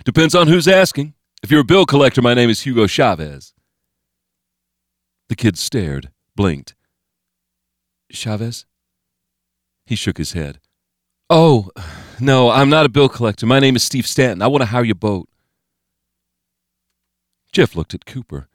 Depends 0.05 0.35
on 0.35 0.49
who's 0.49 0.69
asking. 0.69 1.14
If 1.43 1.50
you're 1.50 1.61
a 1.61 1.64
bill 1.64 1.87
collector, 1.87 2.23
my 2.23 2.35
name 2.35 2.50
is 2.50 2.62
Hugo 2.62 2.87
Chavez. 2.87 3.55
The 5.29 5.37
kid 5.37 5.57
stared, 5.57 6.11
blinked. 6.35 6.75
Chavez? 8.11 8.67
He 9.87 9.95
shook 9.95 10.19
his 10.19 10.33
head. 10.33 10.61
Oh, 11.33 11.71
no, 12.19 12.51
I'm 12.51 12.69
not 12.69 12.87
a 12.87 12.89
bill 12.89 13.09
collector. 13.09 13.47
My 13.47 13.61
name 13.61 13.77
is 13.77 13.85
Steve 13.85 14.05
Stanton. 14.05 14.43
I 14.43 14.49
want 14.49 14.63
to 14.63 14.67
hire 14.67 14.83
your 14.83 14.97
boat. 14.97 15.29
Jeff 17.53 17.77
looked 17.77 17.95
at 17.95 18.05
Cooper. 18.05 18.49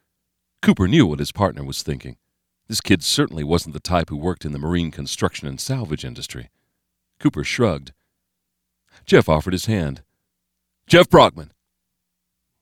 Cooper 0.60 0.86
knew 0.86 1.06
what 1.06 1.18
his 1.18 1.32
partner 1.32 1.64
was 1.64 1.82
thinking. 1.82 2.18
This 2.68 2.82
kid 2.82 3.02
certainly 3.02 3.44
wasn't 3.44 3.72
the 3.72 3.80
type 3.80 4.10
who 4.10 4.16
worked 4.18 4.44
in 4.44 4.52
the 4.52 4.58
marine 4.58 4.90
construction 4.90 5.48
and 5.48 5.58
salvage 5.58 6.04
industry. 6.04 6.50
Cooper 7.18 7.44
shrugged. 7.44 7.92
Jeff 9.06 9.26
offered 9.26 9.54
his 9.54 9.66
hand. 9.66 10.02
Jeff 10.86 11.08
Brockman. 11.08 11.52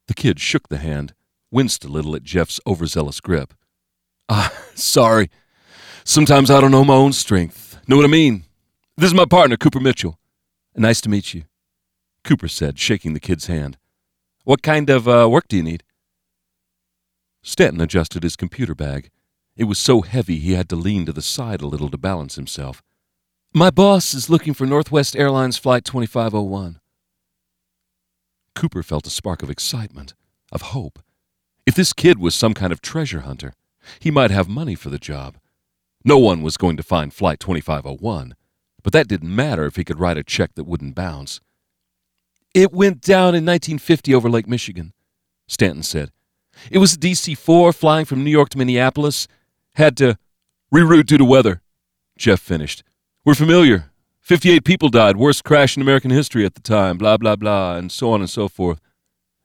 The 0.06 0.14
kid 0.14 0.38
shook 0.38 0.68
the 0.68 0.78
hand, 0.78 1.14
winced 1.50 1.84
a 1.84 1.88
little 1.88 2.14
at 2.14 2.22
Jeff's 2.22 2.60
overzealous 2.68 3.20
grip. 3.20 3.52
Ah, 4.28 4.52
sorry. 4.76 5.28
Sometimes 6.04 6.52
I 6.52 6.60
don't 6.60 6.70
know 6.70 6.84
my 6.84 6.94
own 6.94 7.12
strength. 7.12 7.78
Know 7.88 7.96
what 7.96 8.04
I 8.04 8.08
mean? 8.08 8.44
This 8.96 9.08
is 9.08 9.14
my 9.14 9.24
partner, 9.24 9.56
Cooper 9.56 9.80
Mitchell. 9.80 10.20
Nice 10.76 11.00
to 11.00 11.08
meet 11.08 11.34
you, 11.34 11.44
Cooper 12.22 12.46
said, 12.46 12.78
shaking 12.78 13.12
the 13.12 13.18
kid's 13.18 13.46
hand. 13.46 13.76
What 14.44 14.62
kind 14.62 14.88
of 14.88 15.08
uh, 15.08 15.28
work 15.28 15.48
do 15.48 15.56
you 15.56 15.64
need? 15.64 15.82
Stanton 17.42 17.80
adjusted 17.80 18.22
his 18.22 18.36
computer 18.36 18.72
bag. 18.72 19.10
It 19.56 19.64
was 19.64 19.80
so 19.80 20.02
heavy 20.02 20.38
he 20.38 20.52
had 20.52 20.68
to 20.68 20.76
lean 20.76 21.06
to 21.06 21.12
the 21.12 21.22
side 21.22 21.60
a 21.60 21.66
little 21.66 21.90
to 21.90 21.98
balance 21.98 22.36
himself. 22.36 22.84
My 23.52 23.68
boss 23.68 24.14
is 24.14 24.30
looking 24.30 24.54
for 24.54 24.64
Northwest 24.64 25.16
Airlines 25.16 25.58
Flight 25.58 25.84
2501. 25.84 26.78
Cooper 28.54 28.84
felt 28.84 29.08
a 29.08 29.10
spark 29.10 29.42
of 29.42 29.50
excitement, 29.50 30.14
of 30.52 30.62
hope. 30.62 31.00
If 31.66 31.74
this 31.74 31.92
kid 31.92 32.20
was 32.20 32.36
some 32.36 32.54
kind 32.54 32.72
of 32.72 32.80
treasure 32.80 33.20
hunter, 33.20 33.54
he 33.98 34.12
might 34.12 34.30
have 34.30 34.48
money 34.48 34.76
for 34.76 34.88
the 34.88 34.98
job. 34.98 35.38
No 36.04 36.16
one 36.16 36.42
was 36.42 36.56
going 36.56 36.76
to 36.76 36.84
find 36.84 37.12
Flight 37.12 37.40
2501, 37.40 38.36
but 38.84 38.92
that 38.92 39.08
didn't 39.08 39.34
matter 39.34 39.64
if 39.66 39.74
he 39.74 39.82
could 39.82 39.98
write 39.98 40.18
a 40.18 40.22
check 40.22 40.54
that 40.54 40.64
wouldn't 40.64 40.94
bounce. 40.94 41.40
It 42.54 42.72
went 42.72 43.00
down 43.00 43.34
in 43.34 43.44
1950 43.44 44.14
over 44.14 44.30
Lake 44.30 44.46
Michigan, 44.46 44.92
Stanton 45.48 45.82
said. 45.82 46.12
It 46.70 46.78
was 46.78 46.94
a 46.94 46.98
DC 46.98 47.36
4 47.36 47.72
flying 47.72 48.04
from 48.04 48.22
New 48.22 48.30
York 48.30 48.50
to 48.50 48.58
Minneapolis. 48.58 49.26
Had 49.74 49.96
to 49.96 50.16
reroute 50.72 51.06
due 51.06 51.18
to 51.18 51.24
weather. 51.24 51.62
Jeff 52.16 52.38
finished. 52.38 52.84
We're 53.24 53.34
familiar. 53.34 53.90
58 54.20 54.64
people 54.64 54.88
died, 54.88 55.16
worst 55.16 55.44
crash 55.44 55.76
in 55.76 55.82
American 55.82 56.10
history 56.10 56.46
at 56.46 56.54
the 56.54 56.60
time, 56.60 56.96
blah, 56.96 57.16
blah, 57.16 57.36
blah, 57.36 57.76
and 57.76 57.90
so 57.90 58.12
on 58.12 58.20
and 58.20 58.30
so 58.30 58.48
forth. 58.48 58.80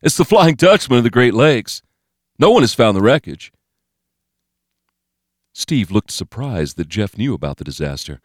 It's 0.01 0.15
the 0.15 0.23
Flying 0.23 0.55
Dutchman 0.55 0.99
of 0.99 1.03
the 1.03 1.09
Great 1.09 1.33
Lakes. 1.33 1.81
No 2.37 2.51
one 2.51 2.61
has 2.61 2.73
found 2.73 2.95
the 2.95 3.01
wreckage. 3.01 3.51
Steve 5.51 5.91
looked 5.91 6.11
surprised 6.11 6.77
that 6.77 6.87
Jeff 6.87 7.17
knew 7.17 7.33
about 7.33 7.57
the 7.57 7.65
disaster. 7.65 8.21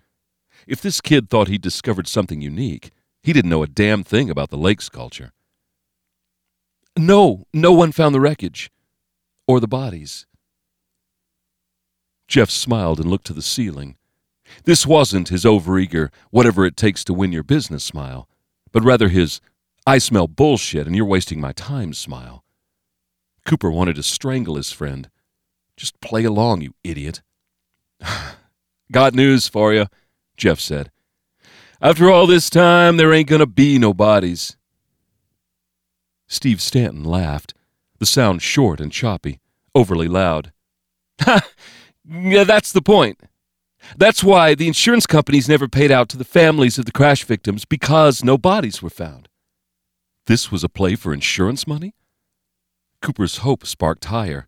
If 0.67 0.81
this 0.81 1.01
kid 1.01 1.29
thought 1.29 1.49
he'd 1.49 1.61
discovered 1.61 2.09
something 2.09 2.41
unique, 2.41 2.91
he 3.23 3.33
didn't 3.33 3.51
know 3.51 3.63
a 3.63 3.69
damn 3.69 4.03
thing 4.03 4.31
about 4.31 4.51
the 4.51 4.57
lakes 4.57 4.89
culture. 4.89 5.33
No, 6.97 7.45
no 7.53 7.73
one 7.73 7.93
found 7.93 8.15
the 8.15 8.21
wreckage. 8.21 8.71
Or 9.47 9.61
the 9.61 9.69
bodies. 9.69 10.27
Jeff 12.29 12.51
smiled 12.51 13.01
and 13.01 13.11
looked 13.11 13.27
to 13.27 13.33
the 13.33 13.43
ceiling. 13.43 13.97
This 14.65 14.87
wasn't 14.87 15.29
his 15.29 15.45
overeager, 15.45 16.11
whatever 16.31 16.65
it 16.65 16.77
takes 16.77 17.05
to 17.05 17.15
win 17.15 17.33
your 17.33 17.43
business 17.43 17.85
smile, 17.85 18.29
but 18.73 18.85
rather 18.85 19.09
his, 19.09 19.41
I 19.87 19.99
smell 19.99 20.29
bullshit 20.29 20.87
and 20.87 20.97
you're 20.97 21.05
wasting 21.05 21.41
my 21.41 21.53
time 21.53 21.93
smile. 21.93 22.45
Cooper 23.45 23.71
wanted 23.71 23.97
to 23.97 24.03
strangle 24.03 24.57
his 24.57 24.73
friend. 24.73 25.11
Just 25.77 26.01
play 26.01 26.25
along, 26.25 26.63
you 26.63 26.75
idiot. 26.83 27.23
Got 28.93 29.15
news 29.15 29.49
for 29.49 29.75
you, 29.75 29.87
Jeff 30.37 30.61
said. 30.61 30.91
After 31.81 32.11
all 32.11 32.27
this 32.27 32.49
time, 32.49 32.97
there 32.97 33.13
ain't 33.13 33.29
gonna 33.29 33.47
be 33.47 33.79
no 33.79 33.93
bodies. 33.93 34.57
Steve 36.27 36.61
Stanton 36.61 37.05
laughed, 37.05 37.55
the 37.99 38.07
sound 38.07 38.43
short 38.43 38.81
and 38.81 38.91
choppy, 38.91 39.41
overly 39.75 40.09
loud. 40.09 40.53
Ha! 41.21 41.41
yeah, 42.09 42.43
that's 42.43 42.73
the 42.73 42.83
point. 42.83 43.21
That's 43.97 44.25
why 44.25 44.55
the 44.55 44.67
insurance 44.67 45.07
companies 45.07 45.49
never 45.49 45.69
paid 45.69 45.91
out 45.91 46.09
to 46.11 46.17
the 46.17 46.25
families 46.25 46.79
of 46.79 46.87
the 46.87 46.93
crash 46.93 47.25
victims 47.25 47.65
because 47.65 48.25
no 48.25 48.37
bodies 48.37 48.83
were 48.83 48.91
found. 48.91 49.29
This 50.27 50.51
was 50.51 50.65
a 50.65 50.69
play 50.69 50.97
for 50.97 51.13
insurance 51.13 51.67
money? 51.67 51.95
Cooper's 53.03 53.39
hope 53.39 53.67
sparked 53.67 54.07
higher. 54.07 54.47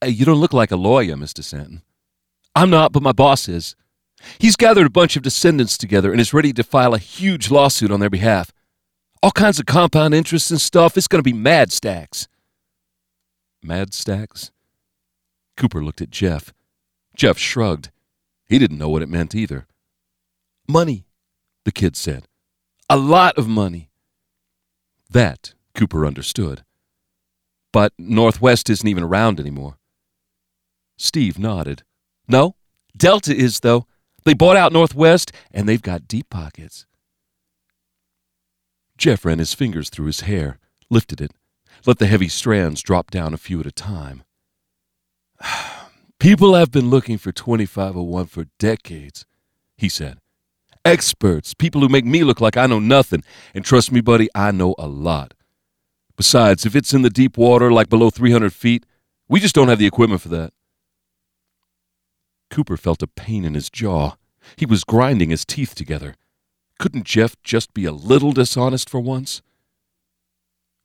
Hey, 0.00 0.10
you 0.10 0.24
don't 0.24 0.40
look 0.40 0.52
like 0.52 0.72
a 0.72 0.76
lawyer, 0.76 1.14
Mr. 1.14 1.42
Stanton. 1.42 1.82
I'm 2.56 2.70
not, 2.70 2.92
but 2.92 3.02
my 3.02 3.12
boss 3.12 3.48
is. 3.48 3.76
He's 4.38 4.56
gathered 4.56 4.86
a 4.86 4.90
bunch 4.90 5.16
of 5.16 5.22
descendants 5.22 5.78
together 5.78 6.12
and 6.12 6.20
is 6.20 6.34
ready 6.34 6.52
to 6.52 6.64
file 6.64 6.94
a 6.94 6.98
huge 6.98 7.50
lawsuit 7.50 7.90
on 7.90 8.00
their 8.00 8.10
behalf. 8.10 8.52
All 9.22 9.30
kinds 9.30 9.58
of 9.58 9.66
compound 9.66 10.14
interest 10.14 10.50
and 10.50 10.60
stuff. 10.60 10.96
It's 10.96 11.08
going 11.08 11.18
to 11.18 11.22
be 11.22 11.32
mad 11.32 11.72
stacks. 11.72 12.28
Mad 13.62 13.94
stacks? 13.94 14.50
Cooper 15.56 15.82
looked 15.82 16.02
at 16.02 16.10
Jeff. 16.10 16.52
Jeff 17.16 17.38
shrugged. 17.38 17.90
He 18.46 18.58
didn't 18.58 18.78
know 18.78 18.88
what 18.88 19.02
it 19.02 19.08
meant 19.08 19.34
either. 19.34 19.66
Money, 20.68 21.06
the 21.64 21.72
kid 21.72 21.96
said. 21.96 22.28
A 22.90 22.96
lot 22.96 23.38
of 23.38 23.48
money. 23.48 23.90
That 25.08 25.54
Cooper 25.74 26.04
understood. 26.06 26.64
But 27.72 27.92
Northwest 27.98 28.68
isn't 28.70 28.86
even 28.86 29.02
around 29.02 29.40
anymore. 29.40 29.78
Steve 30.96 31.38
nodded. 31.38 31.82
No, 32.28 32.56
Delta 32.96 33.34
is, 33.34 33.60
though. 33.60 33.86
They 34.24 34.34
bought 34.34 34.56
out 34.56 34.72
Northwest, 34.72 35.32
and 35.52 35.68
they've 35.68 35.82
got 35.82 36.08
deep 36.08 36.30
pockets. 36.30 36.86
Jeff 38.96 39.24
ran 39.24 39.38
his 39.38 39.54
fingers 39.54 39.90
through 39.90 40.06
his 40.06 40.20
hair, 40.20 40.58
lifted 40.88 41.20
it, 41.20 41.32
let 41.86 41.98
the 41.98 42.06
heavy 42.06 42.28
strands 42.28 42.82
drop 42.82 43.10
down 43.10 43.34
a 43.34 43.38
few 43.38 43.60
at 43.60 43.66
a 43.66 43.72
time. 43.72 44.22
People 46.18 46.54
have 46.54 46.70
been 46.70 46.88
looking 46.88 47.18
for 47.18 47.32
2501 47.32 48.26
for 48.26 48.46
decades, 48.58 49.26
he 49.76 49.88
said. 49.88 50.18
Experts, 50.84 51.54
people 51.54 51.80
who 51.80 51.88
make 51.88 52.04
me 52.04 52.24
look 52.24 52.40
like 52.40 52.56
I 52.56 52.66
know 52.66 52.78
nothing. 52.78 53.24
And 53.54 53.64
trust 53.64 53.90
me, 53.90 54.00
buddy, 54.00 54.28
I 54.34 54.50
know 54.50 54.74
a 54.78 54.86
lot. 54.86 55.34
Besides, 56.16 56.64
if 56.66 56.76
it's 56.76 56.92
in 56.94 57.02
the 57.02 57.10
deep 57.10 57.36
water, 57.36 57.72
like 57.72 57.88
below 57.88 58.10
300 58.10 58.52
feet, 58.52 58.84
we 59.28 59.40
just 59.40 59.54
don't 59.54 59.68
have 59.68 59.78
the 59.78 59.86
equipment 59.86 60.20
for 60.20 60.28
that. 60.28 60.52
Cooper 62.54 62.76
felt 62.76 63.02
a 63.02 63.08
pain 63.08 63.44
in 63.44 63.54
his 63.54 63.68
jaw. 63.68 64.12
He 64.54 64.64
was 64.64 64.84
grinding 64.84 65.30
his 65.30 65.44
teeth 65.44 65.74
together. 65.74 66.14
Couldn't 66.78 67.04
Jeff 67.04 67.34
just 67.42 67.74
be 67.74 67.84
a 67.84 67.90
little 67.90 68.30
dishonest 68.30 68.88
for 68.88 69.00
once? 69.00 69.42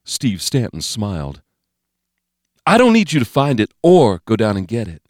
Steve 0.03 0.41
Stanton 0.41 0.81
smiled. 0.81 1.43
I 2.65 2.79
don't 2.79 2.93
need 2.93 3.13
you 3.13 3.19
to 3.19 3.25
find 3.25 3.59
it 3.59 3.71
or 3.83 4.23
go 4.25 4.35
down 4.35 4.57
and 4.57 4.67
get 4.67 4.87
it. 4.87 5.03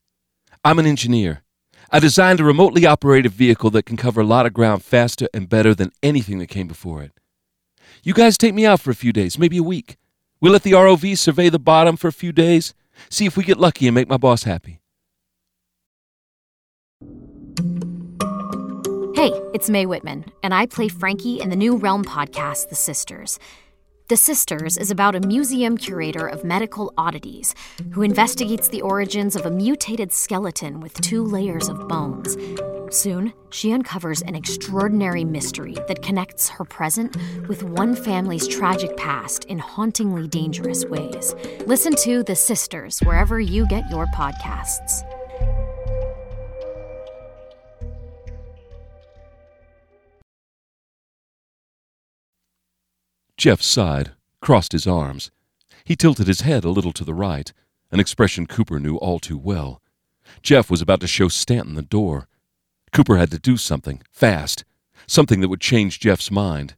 I'm 0.66 0.80
an 0.80 0.86
engineer. 0.86 1.44
I 1.92 2.00
designed 2.00 2.42
a 2.42 2.44
remotely 2.44 2.86
operated 2.86 3.32
vehicle 3.32 3.70
that 3.70 3.86
can 3.86 3.96
cover 3.96 4.20
a 4.20 4.26
lot 4.26 4.46
of 4.46 4.54
ground 4.54 4.84
faster 4.84 5.30
and 5.34 5.48
better 5.48 5.74
than 5.74 5.94
anything 6.04 6.40
that 6.40 6.48
came 6.48 6.68
before 6.68 7.02
it. 7.02 7.14
You 8.04 8.14
guys 8.14 8.38
take 8.38 8.54
me 8.54 8.66
out 8.66 8.82
for 8.82 8.92
a 8.92 8.96
few 8.96 9.14
days, 9.14 9.40
maybe 9.40 9.60
a 9.60 9.64
week. 9.64 9.96
We'll 10.42 10.52
let 10.52 10.64
the 10.64 10.74
ROV 10.74 11.18
survey 11.18 11.48
the 11.48 11.58
bottom 11.58 11.96
for 11.96 12.10
a 12.10 12.12
few 12.12 12.34
days, 12.34 12.74
see 13.10 13.26
if 13.26 13.38
we 13.38 13.46
get 13.46 13.62
lucky 13.62 13.88
and 13.88 13.96
make 13.96 14.10
my 14.10 14.18
boss 14.18 14.44
happy. 14.44 14.79
Hey, 19.20 19.34
it's 19.54 19.70
Mae 19.70 19.86
Whitman, 19.86 20.32
and 20.44 20.54
I 20.54 20.66
play 20.66 20.88
Frankie 20.88 21.42
in 21.42 21.50
the 21.50 21.56
new 21.58 21.76
Realm 21.76 22.06
podcast, 22.06 22.70
The 22.70 22.76
Sisters. 22.76 23.38
The 24.08 24.16
Sisters 24.16 24.78
is 24.78 24.92
about 24.92 25.14
a 25.14 25.28
museum 25.28 25.76
curator 25.78 26.26
of 26.26 26.46
medical 26.46 26.94
oddities 26.98 27.54
who 27.92 28.02
investigates 28.02 28.70
the 28.70 28.82
origins 28.82 29.36
of 29.36 29.46
a 29.46 29.52
mutated 29.52 30.14
skeleton 30.14 30.80
with 30.80 30.94
two 31.02 31.22
layers 31.22 31.68
of 31.68 31.86
bones. 31.90 32.38
Soon, 32.92 33.34
she 33.50 33.74
uncovers 33.74 34.22
an 34.22 34.36
extraordinary 34.36 35.26
mystery 35.26 35.76
that 35.90 36.02
connects 36.02 36.48
her 36.48 36.64
present 36.64 37.18
with 37.50 37.62
one 37.62 37.96
family's 37.96 38.48
tragic 38.48 38.96
past 38.96 39.44
in 39.50 39.60
hauntingly 39.60 40.30
dangerous 40.30 40.86
ways. 40.86 41.36
Listen 41.66 41.94
to 41.98 42.24
The 42.24 42.38
Sisters 42.38 43.00
wherever 43.00 43.38
you 43.38 43.68
get 43.68 43.84
your 43.92 44.06
podcasts. 44.16 45.04
Jeff 53.40 53.62
sighed, 53.62 54.12
crossed 54.42 54.74
his 54.74 54.86
arms. 54.86 55.32
He 55.86 55.96
tilted 55.96 56.28
his 56.28 56.42
head 56.42 56.66
a 56.66 56.70
little 56.70 56.92
to 56.92 57.06
the 57.06 57.14
right, 57.14 57.54
an 57.90 57.98
expression 57.98 58.46
Cooper 58.46 58.82
knew 58.82 58.98
all 58.98 59.18
too 59.18 59.38
well. 59.38 59.82
Jeff 60.44 60.70
was 60.70 60.82
about 60.82 61.00
to 61.00 61.08
show 61.08 61.30
Stanton 61.30 61.76
the 61.76 61.82
door. 61.82 62.28
Cooper 62.92 63.16
had 63.16 63.32
to 63.32 63.40
do 63.40 63.56
something, 63.56 64.02
fast, 64.12 64.66
something 65.08 65.40
that 65.40 65.48
would 65.48 65.62
change 65.62 66.02
Jeff's 66.02 66.30
mind. 66.30 66.76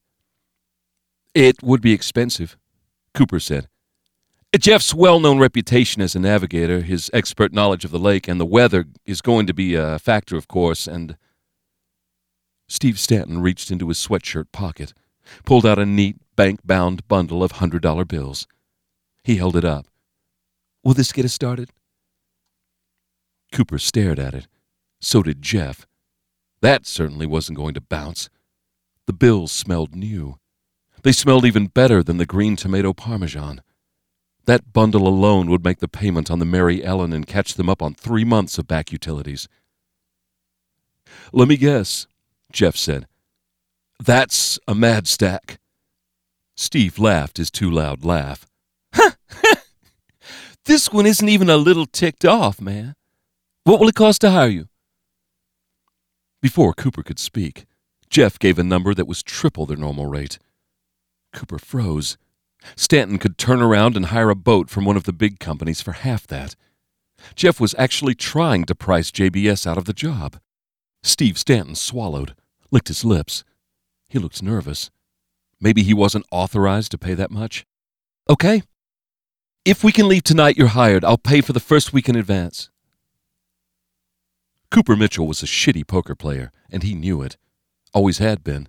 It 1.33 1.63
would 1.63 1.81
be 1.81 1.93
expensive, 1.93 2.55
Cooper 3.15 3.39
said. 3.39 3.67
Jeff's 4.55 4.93
well 4.93 5.19
known 5.19 5.39
reputation 5.39 6.03
as 6.03 6.15
a 6.15 6.19
navigator, 6.19 6.81
his 6.81 7.09
expert 7.11 7.51
knowledge 7.51 7.85
of 7.85 7.91
the 7.91 7.97
lake 7.97 8.27
and 8.27 8.39
the 8.39 8.45
weather 8.45 8.85
is 9.03 9.21
going 9.21 9.47
to 9.47 9.53
be 9.55 9.73
a 9.73 9.97
factor, 9.97 10.37
of 10.37 10.47
course, 10.47 10.87
and. 10.87 11.17
Steve 12.69 12.99
Stanton 12.99 13.41
reached 13.41 13.71
into 13.71 13.87
his 13.87 13.97
sweatshirt 13.97 14.51
pocket, 14.51 14.93
pulled 15.43 15.65
out 15.65 15.79
a 15.79 15.85
neat, 15.85 16.17
bank 16.41 16.61
bound 16.65 17.07
bundle 17.07 17.43
of 17.43 17.51
hundred 17.51 17.83
dollar 17.83 18.03
bills. 18.03 18.47
He 19.23 19.35
held 19.35 19.55
it 19.55 19.63
up. 19.63 19.85
Will 20.83 20.95
this 20.95 21.11
get 21.11 21.23
us 21.23 21.33
started? 21.33 21.69
Cooper 23.51 23.77
stared 23.77 24.17
at 24.17 24.33
it. 24.33 24.47
So 24.99 25.21
did 25.21 25.43
Jeff. 25.43 25.85
That 26.63 26.87
certainly 26.87 27.27
wasn't 27.27 27.59
going 27.59 27.75
to 27.75 27.81
bounce. 27.81 28.27
The 29.05 29.13
bills 29.13 29.51
smelled 29.51 29.93
new. 29.93 30.39
They 31.03 31.11
smelled 31.11 31.45
even 31.45 31.67
better 31.67 32.01
than 32.01 32.17
the 32.17 32.25
green 32.25 32.55
tomato 32.55 32.91
parmesan. 32.91 33.61
That 34.45 34.73
bundle 34.73 35.07
alone 35.07 35.47
would 35.51 35.63
make 35.63 35.77
the 35.77 35.87
payment 35.87 36.31
on 36.31 36.39
the 36.39 36.45
Mary 36.45 36.83
Ellen 36.83 37.13
and 37.13 37.27
catch 37.27 37.53
them 37.53 37.69
up 37.69 37.83
on 37.83 37.93
three 37.93 38.25
months 38.25 38.57
of 38.57 38.67
back 38.67 38.91
utilities. 38.91 39.47
Let 41.31 41.47
me 41.47 41.55
guess, 41.55 42.07
Jeff 42.51 42.75
said. 42.75 43.05
That's 44.03 44.57
a 44.67 44.73
mad 44.73 45.07
stack. 45.07 45.59
Steve 46.61 46.99
laughed 46.99 47.37
his 47.37 47.49
too 47.49 47.71
loud 47.71 48.05
laugh. 48.05 48.45
this 50.65 50.93
one 50.93 51.07
isn't 51.07 51.27
even 51.27 51.49
a 51.49 51.57
little 51.57 51.87
ticked 51.87 52.23
off, 52.23 52.61
man. 52.61 52.93
What 53.63 53.79
will 53.79 53.87
it 53.87 53.95
cost 53.95 54.21
to 54.21 54.29
hire 54.29 54.47
you? 54.47 54.67
Before 56.39 56.75
Cooper 56.75 57.01
could 57.01 57.17
speak, 57.17 57.65
Jeff 58.11 58.37
gave 58.37 58.59
a 58.59 58.63
number 58.63 58.93
that 58.93 59.07
was 59.07 59.23
triple 59.23 59.65
their 59.65 59.75
normal 59.75 60.05
rate. 60.05 60.37
Cooper 61.33 61.57
froze. 61.57 62.15
Stanton 62.75 63.17
could 63.17 63.39
turn 63.39 63.59
around 63.59 63.97
and 63.97 64.05
hire 64.07 64.29
a 64.29 64.35
boat 64.35 64.69
from 64.69 64.85
one 64.85 64.95
of 64.95 65.05
the 65.05 65.13
big 65.13 65.39
companies 65.39 65.81
for 65.81 65.93
half 65.93 66.27
that. 66.27 66.55
Jeff 67.33 67.59
was 67.59 67.73
actually 67.79 68.13
trying 68.13 68.65
to 68.65 68.75
price 68.75 69.09
JBS 69.09 69.65
out 69.65 69.79
of 69.79 69.85
the 69.85 69.93
job. 69.93 70.39
Steve 71.01 71.39
Stanton 71.39 71.73
swallowed, 71.73 72.35
licked 72.69 72.89
his 72.89 73.03
lips. 73.03 73.43
He 74.09 74.19
looked 74.19 74.43
nervous. 74.43 74.91
Maybe 75.61 75.83
he 75.83 75.93
wasn't 75.93 76.25
authorized 76.31 76.91
to 76.91 76.97
pay 76.97 77.13
that 77.13 77.29
much? 77.29 77.65
Okay. 78.27 78.63
If 79.63 79.83
we 79.83 79.91
can 79.91 80.07
leave 80.07 80.23
tonight, 80.23 80.57
you're 80.57 80.67
hired. 80.69 81.05
I'll 81.05 81.19
pay 81.19 81.39
for 81.39 81.53
the 81.53 81.59
first 81.59 81.93
week 81.93 82.09
in 82.09 82.15
advance. 82.15 82.71
Cooper 84.71 84.95
Mitchell 84.95 85.27
was 85.27 85.43
a 85.43 85.45
shitty 85.45 85.85
poker 85.85 86.15
player, 86.15 86.51
and 86.71 86.81
he 86.81 86.95
knew 86.95 87.21
it. 87.21 87.37
Always 87.93 88.17
had 88.17 88.43
been. 88.43 88.67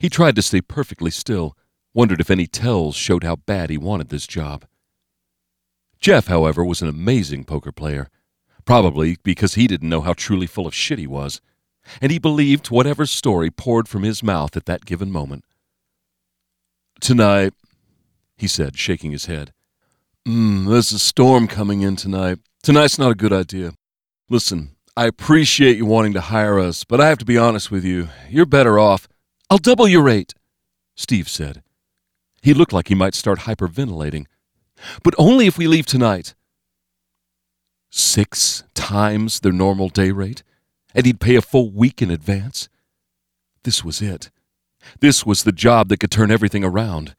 He 0.00 0.08
tried 0.08 0.34
to 0.36 0.42
stay 0.42 0.60
perfectly 0.60 1.12
still, 1.12 1.56
wondered 1.94 2.20
if 2.20 2.30
any 2.30 2.46
tells 2.46 2.96
showed 2.96 3.22
how 3.22 3.36
bad 3.36 3.70
he 3.70 3.78
wanted 3.78 4.08
this 4.08 4.26
job. 4.26 4.66
Jeff, 6.00 6.26
however, 6.26 6.64
was 6.64 6.82
an 6.82 6.88
amazing 6.88 7.44
poker 7.44 7.72
player, 7.72 8.08
probably 8.64 9.16
because 9.22 9.54
he 9.54 9.66
didn't 9.66 9.88
know 9.88 10.00
how 10.00 10.12
truly 10.12 10.46
full 10.46 10.66
of 10.66 10.74
shit 10.74 10.98
he 10.98 11.06
was, 11.06 11.40
and 12.02 12.10
he 12.10 12.18
believed 12.18 12.70
whatever 12.70 13.06
story 13.06 13.50
poured 13.50 13.88
from 13.88 14.02
his 14.02 14.22
mouth 14.22 14.56
at 14.56 14.66
that 14.66 14.84
given 14.84 15.10
moment. 15.10 15.44
Tonight, 17.00 17.52
he 18.36 18.48
said, 18.48 18.76
shaking 18.78 19.12
his 19.12 19.26
head. 19.26 19.52
Mm, 20.26 20.68
there's 20.68 20.92
a 20.92 20.98
storm 20.98 21.46
coming 21.46 21.82
in 21.82 21.96
tonight. 21.96 22.38
Tonight's 22.62 22.98
not 22.98 23.12
a 23.12 23.16
good 23.16 23.32
idea. 23.32 23.74
Listen, 24.28 24.76
I 24.96 25.06
appreciate 25.06 25.76
you 25.76 25.86
wanting 25.86 26.14
to 26.14 26.20
hire 26.20 26.58
us, 26.58 26.82
but 26.82 27.00
I 27.00 27.08
have 27.08 27.18
to 27.18 27.24
be 27.24 27.38
honest 27.38 27.70
with 27.70 27.84
you. 27.84 28.08
You're 28.28 28.46
better 28.46 28.78
off. 28.78 29.06
I'll 29.48 29.58
double 29.58 29.86
your 29.86 30.02
rate, 30.02 30.34
Steve 30.96 31.28
said. 31.28 31.62
He 32.42 32.54
looked 32.54 32.72
like 32.72 32.88
he 32.88 32.94
might 32.94 33.14
start 33.14 33.40
hyperventilating. 33.40 34.26
But 35.02 35.14
only 35.18 35.46
if 35.46 35.58
we 35.58 35.66
leave 35.66 35.86
tonight. 35.86 36.34
Six 37.90 38.64
times 38.74 39.40
their 39.40 39.52
normal 39.52 39.88
day 39.88 40.10
rate? 40.10 40.42
And 40.94 41.06
he'd 41.06 41.20
pay 41.20 41.36
a 41.36 41.42
full 41.42 41.70
week 41.70 42.00
in 42.00 42.10
advance? 42.10 42.68
This 43.64 43.84
was 43.84 44.00
it. 44.00 44.30
This 45.00 45.24
was 45.26 45.42
the 45.42 45.52
job 45.52 45.88
that 45.88 46.00
could 46.00 46.10
turn 46.10 46.30
everything 46.30 46.64
around. 46.64 47.14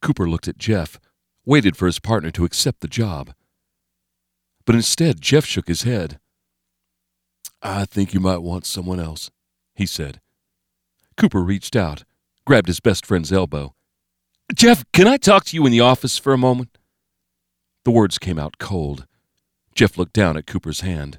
Cooper 0.00 0.28
looked 0.28 0.48
at 0.48 0.58
Jeff, 0.58 0.98
waited 1.44 1.76
for 1.76 1.86
his 1.86 1.98
partner 1.98 2.30
to 2.32 2.44
accept 2.44 2.80
the 2.80 2.88
job. 2.88 3.32
But 4.64 4.74
instead, 4.74 5.20
Jeff 5.20 5.44
shook 5.44 5.68
his 5.68 5.82
head. 5.82 6.18
I 7.62 7.84
think 7.84 8.14
you 8.14 8.20
might 8.20 8.42
want 8.42 8.66
someone 8.66 9.00
else, 9.00 9.30
he 9.74 9.86
said. 9.86 10.20
Cooper 11.16 11.42
reached 11.42 11.74
out, 11.74 12.04
grabbed 12.44 12.68
his 12.68 12.80
best 12.80 13.04
friend's 13.04 13.32
elbow. 13.32 13.74
Jeff, 14.54 14.84
can 14.92 15.06
I 15.06 15.16
talk 15.16 15.44
to 15.46 15.56
you 15.56 15.66
in 15.66 15.72
the 15.72 15.80
office 15.80 16.16
for 16.16 16.32
a 16.32 16.38
moment? 16.38 16.78
The 17.84 17.90
words 17.90 18.18
came 18.18 18.38
out 18.38 18.58
cold. 18.58 19.06
Jeff 19.74 19.98
looked 19.98 20.12
down 20.12 20.36
at 20.36 20.46
Cooper's 20.46 20.80
hand. 20.80 21.18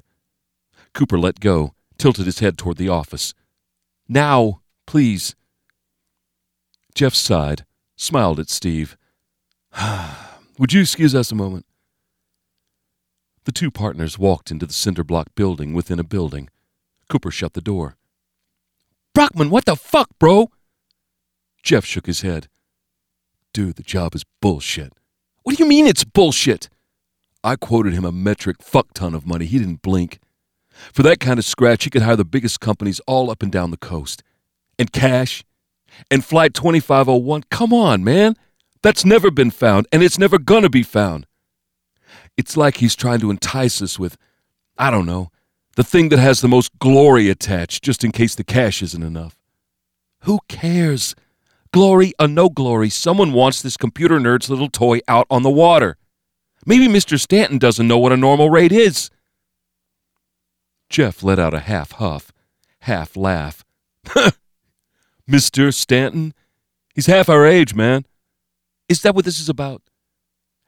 Cooper 0.94 1.18
let 1.18 1.40
go, 1.40 1.74
tilted 1.98 2.26
his 2.26 2.38
head 2.38 2.56
toward 2.56 2.76
the 2.76 2.88
office. 2.88 3.34
Now, 4.08 4.60
Please. 4.90 5.36
Jeff 6.96 7.14
sighed, 7.14 7.64
smiled 7.94 8.40
at 8.40 8.50
Steve. 8.50 8.96
Would 10.58 10.72
you 10.72 10.80
excuse 10.80 11.14
us 11.14 11.30
a 11.30 11.36
moment? 11.36 11.64
The 13.44 13.52
two 13.52 13.70
partners 13.70 14.18
walked 14.18 14.50
into 14.50 14.66
the 14.66 14.72
cinder 14.72 15.04
block 15.04 15.28
building 15.36 15.74
within 15.74 16.00
a 16.00 16.02
building, 16.02 16.50
Cooper 17.08 17.30
shut 17.30 17.52
the 17.52 17.60
door. 17.60 17.98
Brockman, 19.14 19.48
what 19.48 19.64
the 19.64 19.76
fuck, 19.76 20.08
bro? 20.18 20.50
Jeff 21.62 21.84
shook 21.84 22.06
his 22.06 22.22
head. 22.22 22.48
Dude, 23.52 23.76
the 23.76 23.84
job 23.84 24.16
is 24.16 24.24
bullshit. 24.42 24.92
What 25.44 25.56
do 25.56 25.62
you 25.62 25.68
mean 25.68 25.86
it's 25.86 26.02
bullshit? 26.02 26.68
I 27.44 27.54
quoted 27.54 27.92
him 27.92 28.04
a 28.04 28.10
metric 28.10 28.56
fuck 28.60 28.92
ton 28.92 29.14
of 29.14 29.24
money. 29.24 29.46
He 29.46 29.60
didn't 29.60 29.82
blink. 29.82 30.18
For 30.92 31.04
that 31.04 31.20
kind 31.20 31.38
of 31.38 31.44
scratch, 31.44 31.84
he 31.84 31.90
could 31.90 32.02
hire 32.02 32.16
the 32.16 32.24
biggest 32.24 32.58
companies 32.58 33.00
all 33.06 33.30
up 33.30 33.40
and 33.40 33.52
down 33.52 33.70
the 33.70 33.76
coast. 33.76 34.24
And 34.80 34.90
cash. 34.92 35.44
And 36.10 36.24
Flight 36.24 36.54
2501. 36.54 37.42
Come 37.50 37.74
on, 37.74 38.02
man. 38.02 38.34
That's 38.82 39.04
never 39.04 39.30
been 39.30 39.50
found, 39.50 39.86
and 39.92 40.02
it's 40.02 40.18
never 40.18 40.38
gonna 40.38 40.70
be 40.70 40.82
found. 40.82 41.26
It's 42.38 42.56
like 42.56 42.78
he's 42.78 42.96
trying 42.96 43.20
to 43.20 43.30
entice 43.30 43.82
us 43.82 43.98
with, 43.98 44.16
I 44.78 44.90
don't 44.90 45.04
know, 45.04 45.30
the 45.76 45.84
thing 45.84 46.08
that 46.08 46.18
has 46.18 46.40
the 46.40 46.48
most 46.48 46.78
glory 46.78 47.28
attached, 47.28 47.84
just 47.84 48.02
in 48.04 48.10
case 48.10 48.34
the 48.34 48.42
cash 48.42 48.82
isn't 48.82 49.02
enough. 49.02 49.38
Who 50.20 50.40
cares? 50.48 51.14
Glory 51.74 52.14
or 52.18 52.26
no 52.26 52.48
glory, 52.48 52.88
someone 52.88 53.34
wants 53.34 53.60
this 53.60 53.76
computer 53.76 54.18
nerd's 54.18 54.48
little 54.48 54.70
toy 54.70 55.00
out 55.06 55.26
on 55.30 55.42
the 55.42 55.50
water. 55.50 55.98
Maybe 56.64 56.88
Mr. 56.88 57.20
Stanton 57.20 57.58
doesn't 57.58 57.86
know 57.86 57.98
what 57.98 58.12
a 58.12 58.16
normal 58.16 58.48
rate 58.48 58.72
is. 58.72 59.10
Jeff 60.88 61.22
let 61.22 61.38
out 61.38 61.52
a 61.52 61.60
half 61.60 61.92
huff, 61.92 62.32
half 62.80 63.14
laugh. 63.14 63.62
Mr. 65.30 65.72
Stanton? 65.72 66.34
He's 66.94 67.06
half 67.06 67.28
our 67.28 67.46
age, 67.46 67.74
man. 67.74 68.04
Is 68.88 69.02
that 69.02 69.14
what 69.14 69.24
this 69.24 69.38
is 69.38 69.48
about? 69.48 69.82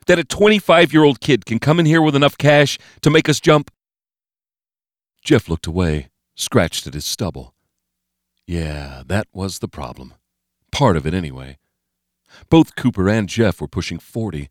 That 0.06 0.18
a 0.18 0.24
25 0.24 0.92
year 0.92 1.04
old 1.04 1.20
kid 1.20 1.44
can 1.44 1.58
come 1.58 1.80
in 1.80 1.86
here 1.86 2.00
with 2.00 2.14
enough 2.14 2.38
cash 2.38 2.78
to 3.00 3.10
make 3.10 3.28
us 3.28 3.40
jump? 3.40 3.70
Jeff 5.24 5.48
looked 5.48 5.66
away, 5.66 6.08
scratched 6.36 6.86
at 6.86 6.94
his 6.94 7.04
stubble. 7.04 7.54
Yeah, 8.46 9.02
that 9.06 9.26
was 9.32 9.58
the 9.58 9.68
problem. 9.68 10.14
Part 10.70 10.96
of 10.96 11.06
it, 11.06 11.14
anyway. 11.14 11.58
Both 12.48 12.76
Cooper 12.76 13.08
and 13.08 13.28
Jeff 13.28 13.60
were 13.60 13.68
pushing 13.68 13.98
40. 13.98 14.48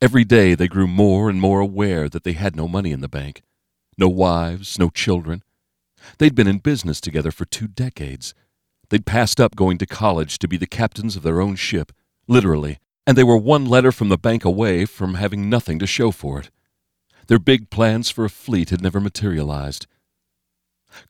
Every 0.00 0.24
day 0.24 0.54
they 0.54 0.68
grew 0.68 0.86
more 0.86 1.28
and 1.28 1.40
more 1.40 1.60
aware 1.60 2.08
that 2.08 2.24
they 2.24 2.32
had 2.32 2.54
no 2.54 2.68
money 2.68 2.92
in 2.92 3.00
the 3.00 3.08
bank. 3.08 3.42
No 3.96 4.08
wives, 4.08 4.78
no 4.78 4.90
children. 4.90 5.42
They'd 6.18 6.34
been 6.34 6.46
in 6.46 6.58
business 6.58 7.00
together 7.00 7.30
for 7.30 7.44
two 7.44 7.66
decades. 7.66 8.34
They'd 8.90 9.06
passed 9.06 9.40
up 9.40 9.56
going 9.56 9.78
to 9.78 9.86
college 9.86 10.38
to 10.38 10.48
be 10.48 10.56
the 10.56 10.66
captains 10.66 11.16
of 11.16 11.22
their 11.22 11.40
own 11.40 11.56
ship, 11.56 11.92
literally, 12.26 12.78
and 13.06 13.16
they 13.16 13.24
were 13.24 13.36
one 13.36 13.66
letter 13.66 13.92
from 13.92 14.08
the 14.08 14.18
bank 14.18 14.44
away 14.44 14.84
from 14.84 15.14
having 15.14 15.50
nothing 15.50 15.78
to 15.78 15.86
show 15.86 16.10
for 16.10 16.40
it. 16.40 16.50
Their 17.26 17.38
big 17.38 17.68
plans 17.68 18.08
for 18.08 18.24
a 18.24 18.30
fleet 18.30 18.70
had 18.70 18.80
never 18.80 19.00
materialized. 19.00 19.86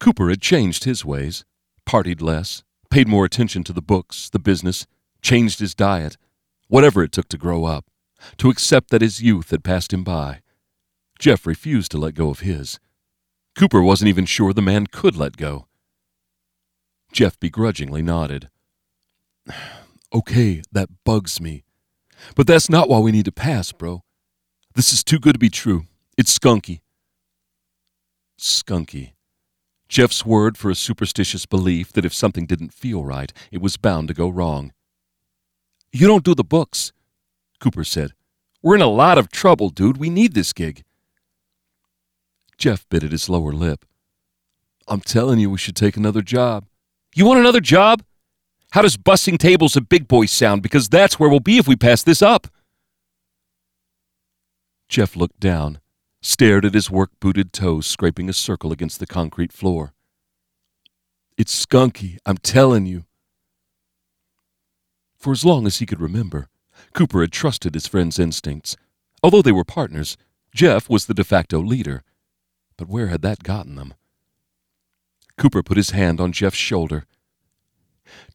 Cooper 0.01 0.29
had 0.29 0.43
changed 0.43 0.85
his 0.85 1.05
ways, 1.05 1.45
partied 1.87 2.21
less, 2.21 2.65
paid 2.91 3.07
more 3.07 3.25
attention 3.25 3.63
to 3.65 3.73
the 3.73 3.83
books, 3.83 4.29
the 4.29 4.41
business, 4.41 4.87
changed 5.23 5.61
his 5.61 5.75
diet, 5.75 6.17
whatever 6.67 7.05
it 7.05 7.13
took 7.13 7.29
to 7.29 7.39
grow 7.39 7.65
up, 7.65 7.87
to 8.39 8.51
accept 8.51 8.91
that 8.91 9.03
his 9.03 9.23
youth 9.23 9.51
had 9.51 9.63
passed 9.63 9.93
him 9.93 10.03
by. 10.03 10.41
Jeff 11.21 11.47
refused 11.47 11.93
to 11.93 11.99
let 11.99 12.15
go 12.15 12.31
of 12.31 12.41
his. 12.41 12.81
Cooper 13.57 13.83
wasn't 13.83 14.09
even 14.09 14.27
sure 14.27 14.53
the 14.53 14.61
man 14.61 14.89
could 14.89 15.17
let 15.17 15.37
go. 15.37 15.68
Jeff 17.13 17.39
begrudgingly 17.41 18.03
nodded. 18.03 18.49
Okay, 20.13 20.63
that 20.73 20.89
bugs 21.05 21.41
me. 21.41 21.65
But 22.35 22.47
that's 22.47 22.71
not 22.71 22.89
why 22.89 22.99
we 22.99 23.13
need 23.13 23.25
to 23.27 23.33
pass, 23.33 23.73
bro. 23.73 24.03
This 24.75 24.93
is 24.93 25.05
too 25.05 25.19
good 25.19 25.35
to 25.35 25.39
be 25.39 25.51
true. 25.51 25.85
It's 26.17 26.37
skunky. 26.37 26.81
Skunky. 28.39 29.13
Jeff's 29.89 30.25
word 30.25 30.59
for 30.59 30.71
a 30.71 30.75
superstitious 30.75 31.47
belief 31.47 31.93
that 31.93 32.05
if 32.05 32.13
something 32.13 32.47
didn't 32.47 32.75
feel 32.75 33.05
right, 33.05 33.33
it 33.51 33.63
was 33.63 33.77
bound 33.77 34.09
to 34.09 34.15
go 34.15 34.29
wrong. 34.29 34.73
You 35.93 36.07
don't 36.07 36.25
do 36.25 36.35
the 36.35 36.45
books, 36.45 36.93
Cooper 37.61 37.85
said. 37.85 38.13
We're 38.63 38.75
in 38.75 38.83
a 38.83 38.87
lot 38.87 39.19
of 39.19 39.31
trouble, 39.31 39.71
dude. 39.71 39.97
We 39.97 40.11
need 40.11 40.35
this 40.35 40.53
gig. 40.53 40.85
Jeff 42.59 42.87
bit 42.89 43.05
at 43.05 43.13
his 43.13 43.29
lower 43.29 43.53
lip. 43.53 43.87
I'm 44.87 45.01
telling 45.01 45.39
you, 45.39 45.49
we 45.49 45.59
should 45.59 45.77
take 45.77 45.97
another 45.97 46.23
job. 46.23 46.67
You 47.19 47.27
want 47.27 47.41
another 47.41 47.61
job? 47.61 48.05
How 48.71 48.83
does 48.83 48.97
bussing 48.97 49.39
tables 49.39 49.77
at 49.77 49.89
Big 49.89 50.07
Boy 50.07 50.27
sound? 50.27 50.63
Because 50.63 50.89
that's 50.89 51.19
where 51.19 51.29
we'll 51.29 51.41
be 51.41 51.59
if 51.59 51.67
we 51.67 51.75
pass 51.75 52.05
this 52.05 52.23
up. 52.23 52.47
Jeff 54.89 55.17
looked 55.17 55.41
down, 55.41 55.81
stared 56.23 56.65
at 56.65 56.75
his 56.75 56.93
work 56.93 57.11
booted 57.19 57.53
toes 57.53 57.89
scraping 57.89 58.29
a 58.29 58.33
circle 58.33 58.71
against 58.71 59.01
the 59.01 59.07
concrete 59.07 59.53
floor. 59.53 59.95
It's 61.37 61.67
skunky, 61.67 62.19
I'm 62.25 62.37
telling 62.37 62.87
you. 62.87 63.05
For 65.19 65.33
as 65.33 65.45
long 65.45 65.67
as 65.67 65.81
he 65.81 65.87
could 65.87 66.01
remember, 66.01 66.49
Cooper 66.95 67.23
had 67.23 67.33
trusted 67.33 67.75
his 67.75 67.89
friend's 67.89 68.21
instincts. 68.21 68.77
Although 69.25 69.43
they 69.43 69.51
were 69.51 69.65
partners, 69.65 70.17
Jeff 70.55 70.89
was 70.89 71.07
the 71.07 71.15
de 71.15 71.25
facto 71.25 71.59
leader. 71.59 72.05
But 72.77 72.87
where 72.87 73.09
had 73.09 73.23
that 73.23 73.43
gotten 73.43 73.75
them? 73.75 73.95
Cooper 75.39 75.63
put 75.63 75.77
his 75.77 75.91
hand 75.91 76.21
on 76.21 76.33
Jeff's 76.33 76.59
shoulder. 76.59 77.07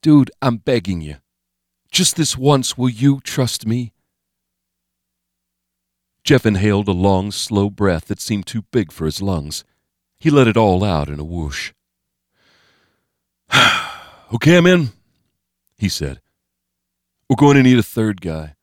Dude, 0.02 0.32
I'm 0.42 0.58
begging 0.58 1.02
you. 1.02 1.18
Just 1.92 2.16
this 2.16 2.38
once, 2.38 2.78
will 2.78 2.90
you 2.90 3.20
trust 3.24 3.68
me? 3.68 3.94
Jeff 6.24 6.46
inhaled 6.46 6.88
a 6.88 6.94
long, 6.94 7.32
slow 7.32 7.70
breath 7.70 8.06
that 8.06 8.22
seemed 8.22 8.48
too 8.48 8.64
big 8.72 8.92
for 8.92 9.06
his 9.06 9.22
lungs. 9.22 9.66
He 10.18 10.30
let 10.30 10.48
it 10.48 10.56
all 10.56 10.84
out 10.84 11.10
in 11.10 11.20
a 11.20 11.24
whoosh. 11.24 11.74
okay, 14.34 14.58
I'm 14.58 14.66
in, 14.66 14.90
he 15.78 15.90
said. 15.90 16.22
We're 17.30 17.36
going 17.36 17.58
to 17.58 17.64
need 17.64 17.78
a 17.78 17.84
third 17.84 18.22
guy. 18.22 18.56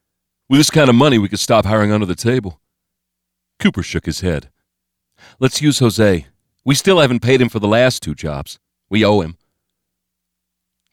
With 0.49 0.59
this 0.59 0.71
kind 0.71 0.89
of 0.89 0.97
money, 0.97 1.19
we 1.19 1.29
could 1.29 1.39
stop 1.39 1.67
hiring 1.67 1.93
under 1.93 2.07
the 2.07 2.15
table. 2.15 2.61
Cooper 3.59 3.83
shook 3.83 4.07
his 4.07 4.23
head. 4.23 4.49
Let's 5.39 5.61
use 5.61 5.81
Jose. 5.81 6.27
We 6.65 6.75
still 6.75 7.01
haven't 7.01 7.21
paid 7.21 7.41
him 7.41 7.49
for 7.49 7.59
the 7.59 7.69
last 7.69 8.03
two 8.03 8.15
jobs. 8.15 8.59
We 8.89 9.05
owe 9.05 9.21
him. 9.21 9.37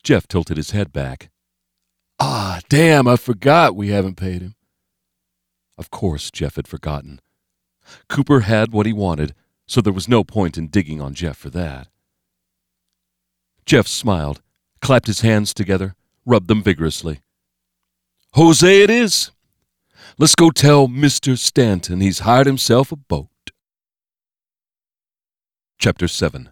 Jeff 0.04 0.28
tilted 0.28 0.58
his 0.58 0.72
head 0.72 0.94
back. 0.94 1.30
Ah, 2.20 2.62
damn, 2.70 3.08
I 3.08 3.16
forgot 3.18 3.76
we 3.76 3.90
haven't 3.90 4.16
paid 4.16 4.42
him. 4.42 4.56
Of 5.78 5.92
course, 5.92 6.32
Jeff 6.32 6.56
had 6.56 6.68
forgotten. 6.68 7.20
Cooper 8.10 8.42
had 8.42 8.72
what 8.72 8.86
he 8.86 8.94
wanted, 8.94 9.36
so 9.68 9.82
there 9.82 9.94
was 9.94 10.08
no 10.08 10.24
point 10.24 10.58
in 10.58 10.68
digging 10.68 11.02
on 11.02 11.14
Jeff 11.14 11.38
for 11.38 11.50
that. 11.52 11.88
Jeff 13.66 13.86
smiled, 13.86 14.42
clapped 14.82 15.08
his 15.08 15.22
hands 15.22 15.54
together, 15.54 15.96
rubbed 16.26 16.48
them 16.48 16.64
vigorously. 16.64 17.20
Jose 18.34 18.82
it 18.82 18.90
is. 18.90 19.32
Let's 20.18 20.36
go 20.36 20.50
tell 20.50 20.88
Mr. 20.88 21.38
Stanton 21.38 22.00
he's 22.00 22.20
hired 22.20 22.48
himself 22.48 22.92
a 22.92 22.96
boat. 22.96 23.28
Chapter 25.80 26.08
7 26.08 26.50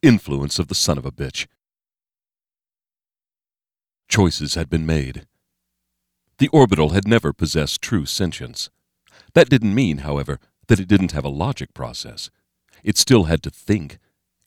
Influence 0.00 0.60
of 0.60 0.68
the 0.68 0.76
Son 0.76 0.96
of 0.96 1.04
a 1.04 1.10
Bitch. 1.10 1.48
Choices 4.08 4.54
had 4.54 4.70
been 4.70 4.86
made. 4.86 5.26
The 6.38 6.46
orbital 6.52 6.90
had 6.90 7.08
never 7.08 7.32
possessed 7.32 7.82
true 7.82 8.06
sentience. 8.06 8.70
That 9.34 9.50
didn't 9.50 9.74
mean, 9.74 9.98
however, 9.98 10.38
that 10.68 10.78
it 10.78 10.86
didn't 10.86 11.10
have 11.10 11.24
a 11.24 11.28
logic 11.28 11.74
process. 11.74 12.30
It 12.84 12.96
still 12.96 13.24
had 13.24 13.42
to 13.42 13.50
think. 13.50 13.98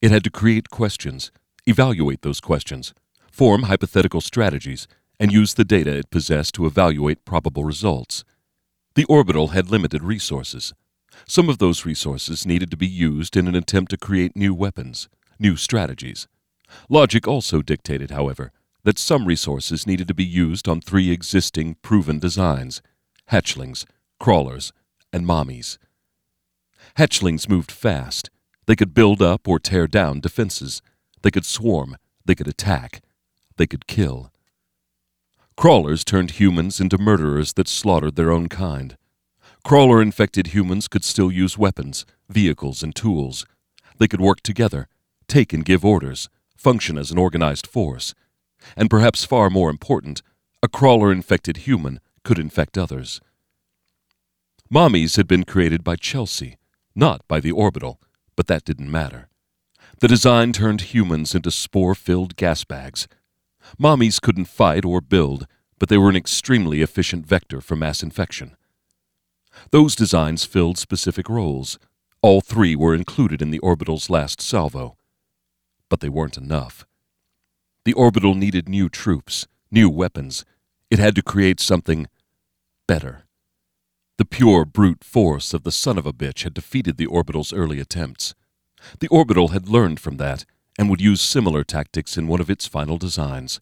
It 0.02 0.10
had 0.10 0.24
to 0.24 0.30
create 0.30 0.70
questions, 0.70 1.30
evaluate 1.66 2.22
those 2.22 2.40
questions, 2.40 2.94
form 3.30 3.64
hypothetical 3.64 4.22
strategies, 4.22 4.88
and 5.20 5.34
use 5.34 5.54
the 5.54 5.66
data 5.66 5.98
it 5.98 6.10
possessed 6.12 6.56
to 6.56 6.66
evaluate 6.66 7.26
probable 7.26 7.66
results. 7.66 8.24
The 8.96 9.04
orbital 9.10 9.50
had 9.50 9.70
limited 9.70 10.02
resources. 10.02 10.74
Some 11.28 11.50
of 11.50 11.58
those 11.58 11.86
resources 11.86 12.46
needed 12.46 12.70
to 12.72 12.78
be 12.78 12.88
used 12.88 13.38
in 13.38 13.48
an 13.48 13.56
attempt 13.56 13.92
to 13.92 13.98
create 13.98 14.36
new 14.36 14.54
weapons, 14.54 15.08
new 15.40 15.56
strategies. 15.56 16.28
Logic 16.90 17.28
also 17.28 17.62
dictated, 17.62 18.12
however, 18.12 18.52
that 18.84 19.00
some 19.00 19.26
resources 19.26 19.88
needed 19.88 20.08
to 20.08 20.14
be 20.14 20.26
used 20.26 20.68
on 20.68 20.82
three 20.82 21.12
existing 21.12 21.76
proven 21.82 22.20
designs 22.20 22.82
hatchlings, 23.30 23.86
crawlers, 24.20 24.72
and 25.12 25.26
mommies. 25.26 25.78
Hatchlings 26.98 27.50
moved 27.50 27.72
fast. 27.72 28.30
They 28.68 28.76
could 28.76 28.94
build 28.94 29.22
up 29.22 29.48
or 29.48 29.60
tear 29.60 29.88
down 29.88 30.20
defenses. 30.20 30.82
They 31.24 31.32
could 31.32 31.46
swarm. 31.46 31.98
They 32.24 32.36
could 32.36 32.48
attack. 32.48 33.02
They 33.58 33.66
could 33.66 33.88
kill. 33.88 34.32
Crawlers 35.58 36.04
turned 36.04 36.32
humans 36.32 36.80
into 36.80 36.98
murderers 36.98 37.54
that 37.54 37.68
slaughtered 37.68 38.16
their 38.16 38.32
own 38.32 38.50
kind. 38.50 38.98
Crawler 39.66 40.00
infected 40.00 40.48
humans 40.54 40.88
could 40.88 41.04
still 41.04 41.32
use 41.32 41.58
weapons, 41.58 42.06
vehicles, 42.30 42.84
and 42.84 42.96
tools. 42.96 43.48
They 43.98 44.08
could 44.08 44.22
work 44.22 44.42
together, 44.42 44.88
take 45.28 45.54
and 45.54 45.66
give 45.66 45.84
orders, 45.84 46.30
function 46.56 47.00
as 47.00 47.10
an 47.10 47.18
organized 47.18 47.66
force. 47.66 48.14
And 48.78 48.92
perhaps 48.92 49.26
far 49.26 49.50
more 49.50 49.72
important, 49.72 50.22
a 50.62 50.68
crawler 50.68 51.12
infected 51.12 51.58
human 51.58 52.00
could 52.24 52.38
infect 52.38 52.78
others. 52.78 53.22
Mommies 54.72 55.18
had 55.18 55.28
been 55.28 55.44
created 55.44 55.84
by 55.84 55.96
Chelsea, 55.96 56.58
not 56.94 57.28
by 57.28 57.40
the 57.40 57.52
orbital, 57.52 58.00
but 58.36 58.46
that 58.46 58.66
didn't 58.66 58.92
matter. 58.92 59.30
The 60.00 60.08
design 60.08 60.54
turned 60.54 60.94
humans 60.94 61.34
into 61.34 61.50
spore 61.50 61.96
filled 61.96 62.36
gas 62.36 62.64
bags. 62.64 63.08
Mommies 63.80 64.22
couldn't 64.22 64.46
fight 64.46 64.86
or 64.86 65.02
build, 65.02 65.48
but 65.80 65.90
they 65.90 65.98
were 65.98 66.12
an 66.12 66.16
extremely 66.16 66.84
efficient 66.84 67.26
vector 67.26 67.62
for 67.62 67.76
mass 67.76 68.04
infection. 68.04 68.56
Those 69.72 69.96
designs 69.96 70.46
filled 70.46 70.78
specific 70.78 71.30
roles. 71.30 71.80
All 72.22 72.42
three 72.42 72.76
were 72.76 72.96
included 72.96 73.42
in 73.42 73.52
the 73.52 73.60
orbital's 73.60 74.10
last 74.10 74.42
salvo. 74.42 74.98
But 75.90 76.00
they 76.00 76.10
weren't 76.10 76.38
enough. 76.38 76.86
The 77.86 77.94
orbital 77.94 78.34
needed 78.34 78.68
new 78.68 78.90
troops, 78.90 79.48
new 79.70 79.90
weapons. 79.90 80.44
It 80.90 81.00
had 81.00 81.16
to 81.16 81.22
create 81.22 81.60
something 81.60 82.08
better. 82.88 83.26
The 84.18 84.26
pure 84.26 84.66
brute 84.66 85.04
force 85.04 85.54
of 85.54 85.64
the 85.64 85.72
son 85.72 85.98
of 85.98 86.06
a 86.06 86.14
bitch 86.14 86.44
had 86.44 86.54
defeated 86.54 86.98
the 86.98 87.06
orbital's 87.06 87.52
early 87.52 87.80
attempts. 87.80 88.34
The 89.00 89.08
orbital 89.10 89.50
had 89.50 89.68
learned 89.68 90.00
from 90.00 90.18
that 90.18 90.46
and 90.80 90.90
would 90.90 91.02
use 91.02 91.22
similar 91.22 91.64
tactics 91.64 92.18
in 92.18 92.28
one 92.28 92.40
of 92.40 92.50
its 92.50 92.68
final 92.68 92.98
designs. 92.98 93.60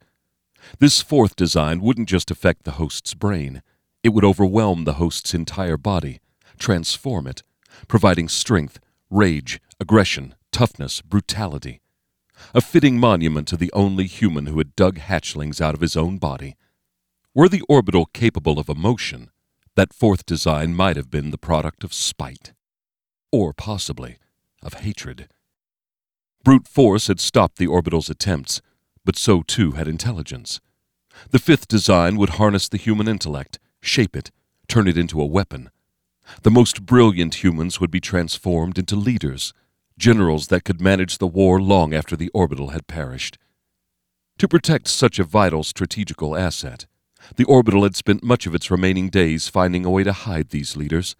This 0.79 1.01
fourth 1.01 1.36
design 1.36 1.82
wouldn't 1.82 2.10
just 2.10 2.32
affect 2.32 2.63
the 2.63 2.71
host's 2.71 3.13
brain, 3.13 3.62
it 4.03 4.09
would 4.09 4.25
overwhelm 4.25 4.83
the 4.83 4.93
host's 4.93 5.33
entire 5.33 5.77
body, 5.77 6.19
transform 6.59 7.25
it, 7.25 7.41
providing 7.87 8.27
strength, 8.27 8.79
rage, 9.09 9.59
aggression, 9.79 10.35
toughness, 10.51 11.01
brutality. 11.01 11.81
A 12.53 12.61
fitting 12.61 12.99
monument 12.99 13.47
to 13.47 13.57
the 13.57 13.71
only 13.73 14.05
human 14.05 14.47
who 14.47 14.57
had 14.57 14.75
dug 14.75 14.97
hatchlings 14.97 15.61
out 15.61 15.73
of 15.73 15.81
his 15.81 15.95
own 15.95 16.17
body. 16.17 16.55
Were 17.33 17.49
the 17.49 17.63
orbital 17.69 18.05
capable 18.07 18.59
of 18.59 18.69
emotion, 18.69 19.31
that 19.75 19.93
fourth 19.93 20.25
design 20.25 20.75
might 20.75 20.97
have 20.97 21.09
been 21.09 21.31
the 21.31 21.37
product 21.37 21.83
of 21.83 21.93
spite. 21.93 22.53
Or 23.31 23.53
possibly 23.53 24.17
of 24.61 24.75
hatred. 24.75 25.29
Brute 26.43 26.67
force 26.67 27.07
had 27.07 27.19
stopped 27.19 27.57
the 27.57 27.67
orbital's 27.67 28.09
attempts, 28.09 28.61
but 29.05 29.17
so 29.17 29.41
too 29.41 29.71
had 29.71 29.87
intelligence. 29.87 30.59
The 31.29 31.39
fifth 31.39 31.67
design 31.67 32.17
would 32.17 32.31
harness 32.31 32.67
the 32.67 32.77
human 32.77 33.07
intellect, 33.07 33.59
shape 33.83 34.15
it, 34.15 34.31
turn 34.67 34.87
it 34.87 34.97
into 34.97 35.21
a 35.21 35.25
weapon. 35.25 35.69
The 36.43 36.51
most 36.51 36.85
brilliant 36.85 37.43
humans 37.43 37.79
would 37.79 37.91
be 37.91 37.99
transformed 37.99 38.79
into 38.79 38.95
leaders, 38.95 39.53
generals 39.97 40.47
that 40.47 40.63
could 40.63 40.81
manage 40.81 41.17
the 41.17 41.27
war 41.27 41.61
long 41.61 41.93
after 41.93 42.15
the 42.15 42.29
orbital 42.33 42.69
had 42.69 42.87
perished. 42.87 43.37
To 44.39 44.47
protect 44.47 44.87
such 44.87 45.19
a 45.19 45.23
vital 45.23 45.63
strategical 45.63 46.35
asset, 46.35 46.87
the 47.35 47.43
orbital 47.43 47.83
had 47.83 47.95
spent 47.95 48.23
much 48.23 48.47
of 48.47 48.55
its 48.55 48.71
remaining 48.71 49.09
days 49.09 49.47
finding 49.47 49.85
a 49.85 49.89
way 49.89 50.03
to 50.03 50.13
hide 50.13 50.49
these 50.49 50.75
leaders. 50.75 51.15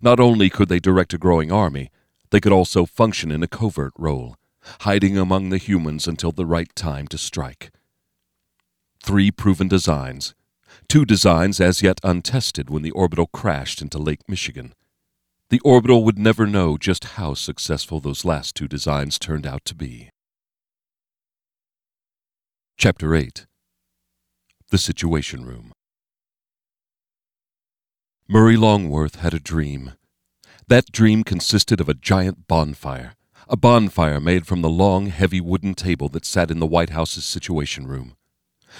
Not 0.00 0.20
only 0.20 0.48
could 0.48 0.68
they 0.68 0.78
direct 0.78 1.12
a 1.14 1.18
growing 1.18 1.50
army, 1.50 1.90
they 2.30 2.40
could 2.40 2.52
also 2.52 2.86
function 2.86 3.30
in 3.30 3.42
a 3.42 3.48
covert 3.48 3.92
role, 3.98 4.36
hiding 4.80 5.18
among 5.18 5.48
the 5.48 5.58
humans 5.58 6.06
until 6.06 6.32
the 6.32 6.46
right 6.46 6.74
time 6.74 7.06
to 7.08 7.18
strike. 7.18 7.70
Three 9.02 9.30
proven 9.30 9.68
designs, 9.68 10.34
two 10.88 11.04
designs 11.04 11.60
as 11.60 11.82
yet 11.82 12.00
untested 12.02 12.70
when 12.70 12.82
the 12.82 12.90
orbital 12.92 13.26
crashed 13.26 13.82
into 13.82 13.98
Lake 13.98 14.28
Michigan. 14.28 14.74
The 15.50 15.60
orbital 15.60 16.04
would 16.04 16.18
never 16.18 16.46
know 16.46 16.76
just 16.76 17.04
how 17.04 17.34
successful 17.34 18.00
those 18.00 18.24
last 18.24 18.54
two 18.54 18.66
designs 18.66 19.18
turned 19.18 19.46
out 19.46 19.64
to 19.66 19.74
be. 19.74 20.10
Chapter 22.76 23.14
8 23.14 23.46
The 24.70 24.78
Situation 24.78 25.44
Room 25.44 25.72
Murray 28.26 28.56
Longworth 28.56 29.16
had 29.16 29.34
a 29.34 29.38
dream. 29.38 29.92
That 30.66 30.90
dream 30.90 31.24
consisted 31.24 31.80
of 31.80 31.88
a 31.88 31.94
giant 31.94 32.48
bonfire, 32.48 33.14
a 33.48 33.56
bonfire 33.56 34.18
made 34.18 34.46
from 34.46 34.62
the 34.62 34.70
long, 34.70 35.06
heavy 35.06 35.40
wooden 35.40 35.74
table 35.74 36.08
that 36.08 36.24
sat 36.24 36.50
in 36.50 36.58
the 36.58 36.66
White 36.66 36.90
House's 36.90 37.24
Situation 37.24 37.86
Room. 37.86 38.16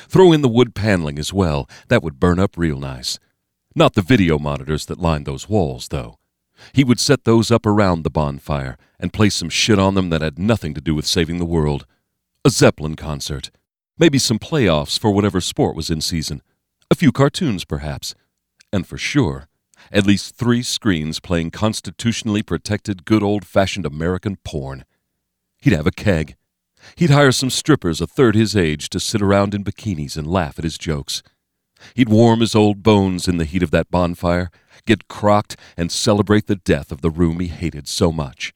Throw 0.09 0.33
in 0.33 0.43
the 0.43 0.49
wood 0.49 0.75
paneling 0.75 1.19
as 1.19 1.33
well, 1.33 1.69
that 1.89 2.03
would 2.03 2.21
burn 2.21 2.39
up 2.39 2.57
real 2.57 2.79
nice. 2.79 3.19
Not 3.75 3.95
the 3.95 4.03
video 4.03 4.39
monitors 4.39 4.87
that 4.87 5.01
lined 5.01 5.27
those 5.27 5.49
walls, 5.49 5.89
though. 5.89 6.19
He 6.73 6.85
would 6.85 7.01
set 7.01 7.25
those 7.25 7.51
up 7.51 7.67
around 7.67 8.03
the 8.03 8.11
bonfire 8.11 8.77
and 9.01 9.13
place 9.13 9.35
some 9.35 9.49
shit 9.49 9.79
on 9.79 9.95
them 9.95 10.11
that 10.11 10.23
had 10.23 10.39
nothing 10.39 10.75
to 10.75 10.81
do 10.81 10.95
with 10.95 11.07
saving 11.07 11.39
the 11.39 11.45
world. 11.45 11.87
A 12.45 12.51
Zeppelin 12.51 12.95
concert. 12.95 13.51
Maybe 13.99 14.19
some 14.19 14.39
playoffs 14.39 14.99
for 14.99 15.11
whatever 15.11 15.41
sport 15.41 15.77
was 15.77 15.91
in 15.91 16.01
season. 16.01 16.43
A 16.91 16.95
few 16.95 17.13
cartoons, 17.13 17.65
perhaps. 17.65 18.15
And 18.73 18.87
for 18.87 18.99
sure, 18.99 19.49
at 19.93 20.07
least 20.07 20.37
three 20.37 20.63
screens 20.63 21.21
playing 21.21 21.51
constitutionally 21.51 22.43
protected 22.43 23.05
good 23.05 23.23
old 23.23 23.45
fashioned 23.45 23.87
American 23.87 24.37
porn. 24.45 24.85
He'd 25.59 25.73
have 25.73 25.87
a 25.87 25.93
keg. 25.93 26.37
He'd 26.97 27.11
hire 27.11 27.33
some 27.33 27.51
strippers 27.51 28.01
a 28.01 28.07
third 28.07 28.35
his 28.35 28.57
age 28.57 28.89
to 28.91 29.01
sit 29.01 29.23
around 29.23 29.55
in 29.55 29.65
bikinis 29.65 30.17
and 30.17 30.27
laugh 30.27 30.59
at 30.59 30.65
his 30.65 30.79
jokes. 30.79 31.23
He'd 31.95 32.09
warm 32.09 32.41
his 32.41 32.55
old 32.55 32.83
bones 32.83 33.29
in 33.29 33.37
the 33.37 33.45
heat 33.45 33.63
of 33.63 33.71
that 33.73 33.91
bonfire, 33.91 34.51
get 34.87 35.09
crocked, 35.09 35.57
and 35.77 35.91
celebrate 35.91 36.47
the 36.47 36.57
death 36.57 36.93
of 36.93 37.01
the 37.01 37.11
room 37.11 37.41
he 37.41 37.49
hated 37.49 37.89
so 37.89 38.13
much. 38.13 38.53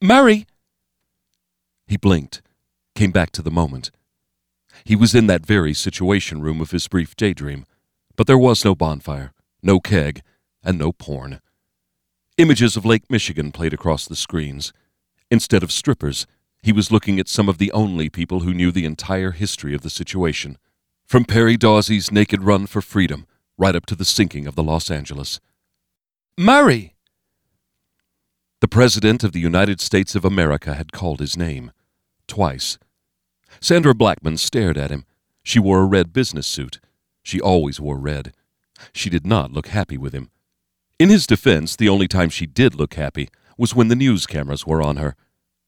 Murray! 0.00 0.46
He 1.86 1.96
blinked, 1.96 2.42
came 2.94 3.10
back 3.10 3.30
to 3.32 3.42
the 3.42 3.50
moment. 3.50 3.90
He 4.84 4.96
was 4.96 5.14
in 5.14 5.26
that 5.28 5.46
very 5.46 5.74
situation 5.74 6.42
room 6.42 6.60
of 6.60 6.70
his 6.70 6.88
brief 6.88 7.16
daydream, 7.16 7.64
but 8.16 8.26
there 8.26 8.38
was 8.38 8.64
no 8.64 8.74
bonfire, 8.74 9.32
no 9.62 9.80
keg, 9.80 10.22
and 10.62 10.78
no 10.78 10.92
porn. 10.92 11.40
Images 12.36 12.76
of 12.76 12.84
Lake 12.84 13.08
Michigan 13.08 13.52
played 13.52 13.72
across 13.72 14.06
the 14.06 14.16
screens. 14.16 14.72
Instead 15.30 15.62
of 15.62 15.70
strippers, 15.70 16.26
he 16.64 16.72
was 16.72 16.90
looking 16.90 17.20
at 17.20 17.28
some 17.28 17.46
of 17.46 17.58
the 17.58 17.70
only 17.72 18.08
people 18.08 18.40
who 18.40 18.54
knew 18.54 18.72
the 18.72 18.86
entire 18.86 19.32
history 19.32 19.74
of 19.74 19.82
the 19.82 19.90
situation, 19.90 20.56
from 21.04 21.26
Perry 21.26 21.58
Dawsey's 21.58 22.10
naked 22.10 22.42
run 22.42 22.66
for 22.66 22.80
freedom 22.80 23.26
right 23.58 23.76
up 23.76 23.84
to 23.84 23.94
the 23.94 24.04
sinking 24.06 24.46
of 24.46 24.54
the 24.54 24.62
Los 24.62 24.90
Angeles. 24.90 25.40
Murray! 26.38 26.94
The 28.62 28.68
President 28.68 29.22
of 29.22 29.32
the 29.32 29.40
United 29.40 29.78
States 29.78 30.14
of 30.14 30.24
America 30.24 30.74
had 30.74 30.90
called 30.90 31.20
his 31.20 31.36
name. 31.36 31.70
Twice. 32.26 32.78
Sandra 33.60 33.94
Blackman 33.94 34.38
stared 34.38 34.78
at 34.78 34.90
him. 34.90 35.04
She 35.42 35.58
wore 35.58 35.80
a 35.80 35.86
red 35.86 36.14
business 36.14 36.46
suit. 36.46 36.80
She 37.22 37.42
always 37.42 37.78
wore 37.78 37.98
red. 37.98 38.32
She 38.94 39.10
did 39.10 39.26
not 39.26 39.52
look 39.52 39.66
happy 39.66 39.98
with 39.98 40.14
him. 40.14 40.30
In 40.98 41.10
his 41.10 41.26
defense, 41.26 41.76
the 41.76 41.90
only 41.90 42.08
time 42.08 42.30
she 42.30 42.46
did 42.46 42.74
look 42.74 42.94
happy 42.94 43.28
was 43.58 43.74
when 43.74 43.88
the 43.88 43.94
news 43.94 44.24
cameras 44.26 44.66
were 44.66 44.80
on 44.80 44.96
her. 44.96 45.14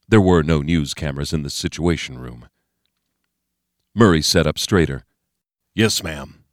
There 0.08 0.20
were 0.20 0.44
no 0.44 0.62
news 0.62 0.94
cameras 0.94 1.32
in 1.32 1.42
the 1.42 1.50
Situation 1.50 2.18
Room. 2.18 2.48
Murray 3.92 4.22
sat 4.22 4.46
up 4.46 4.58
straighter. 4.58 5.04
Yes, 5.74 6.02
ma'am, 6.02 6.44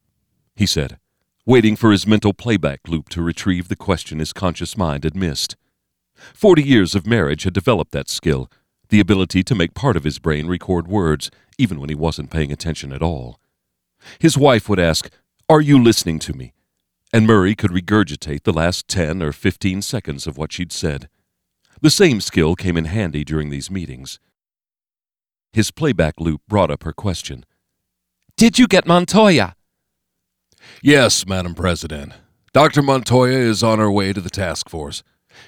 he 0.55 0.65
said, 0.65 0.97
waiting 1.45 1.75
for 1.75 1.91
his 1.91 2.07
mental 2.07 2.33
playback 2.33 2.87
loop 2.87 3.09
to 3.09 3.21
retrieve 3.21 3.67
the 3.67 3.75
question 3.75 4.19
his 4.19 4.33
conscious 4.33 4.75
mind 4.75 5.03
had 5.03 5.15
missed. 5.15 5.55
Forty 6.33 6.63
years 6.63 6.95
of 6.95 7.05
marriage 7.05 7.43
had 7.43 7.53
developed 7.53 7.91
that 7.91 8.09
skill, 8.09 8.49
the 8.89 8.99
ability 8.99 9.43
to 9.43 9.55
make 9.55 9.73
part 9.73 9.97
of 9.97 10.03
his 10.03 10.19
brain 10.19 10.47
record 10.47 10.87
words, 10.87 11.29
even 11.57 11.79
when 11.79 11.89
he 11.89 11.95
wasn't 11.95 12.31
paying 12.31 12.51
attention 12.51 12.91
at 12.91 13.03
all. 13.03 13.39
His 14.19 14.37
wife 14.37 14.67
would 14.67 14.79
ask, 14.79 15.11
Are 15.47 15.61
you 15.61 15.81
listening 15.81 16.19
to 16.19 16.33
me? 16.33 16.53
And 17.11 17.27
Murray 17.27 17.53
could 17.53 17.71
regurgitate 17.71 18.43
the 18.43 18.53
last 18.53 18.87
ten 18.87 19.21
or 19.21 19.31
fifteen 19.31 19.83
seconds 19.83 20.25
of 20.25 20.37
what 20.37 20.51
she'd 20.51 20.71
said. 20.71 21.07
The 21.83 21.89
same 21.89 22.21
skill 22.21 22.55
came 22.55 22.77
in 22.77 22.85
handy 22.85 23.25
during 23.25 23.49
these 23.49 23.69
meetings. 23.69 24.17
His 25.51 25.69
playback 25.69 26.13
loop 26.17 26.41
brought 26.47 26.71
up 26.71 26.83
her 26.83 26.93
question. 26.93 27.43
Did 28.37 28.57
you 28.57 28.67
get 28.67 28.87
Montoya? 28.87 29.57
Yes, 30.81 31.27
Madam 31.27 31.53
President. 31.53 32.13
Dr. 32.53 32.81
Montoya 32.81 33.37
is 33.37 33.63
on 33.63 33.79
her 33.79 33.91
way 33.91 34.13
to 34.13 34.21
the 34.21 34.29
task 34.29 34.69
force. 34.69 35.03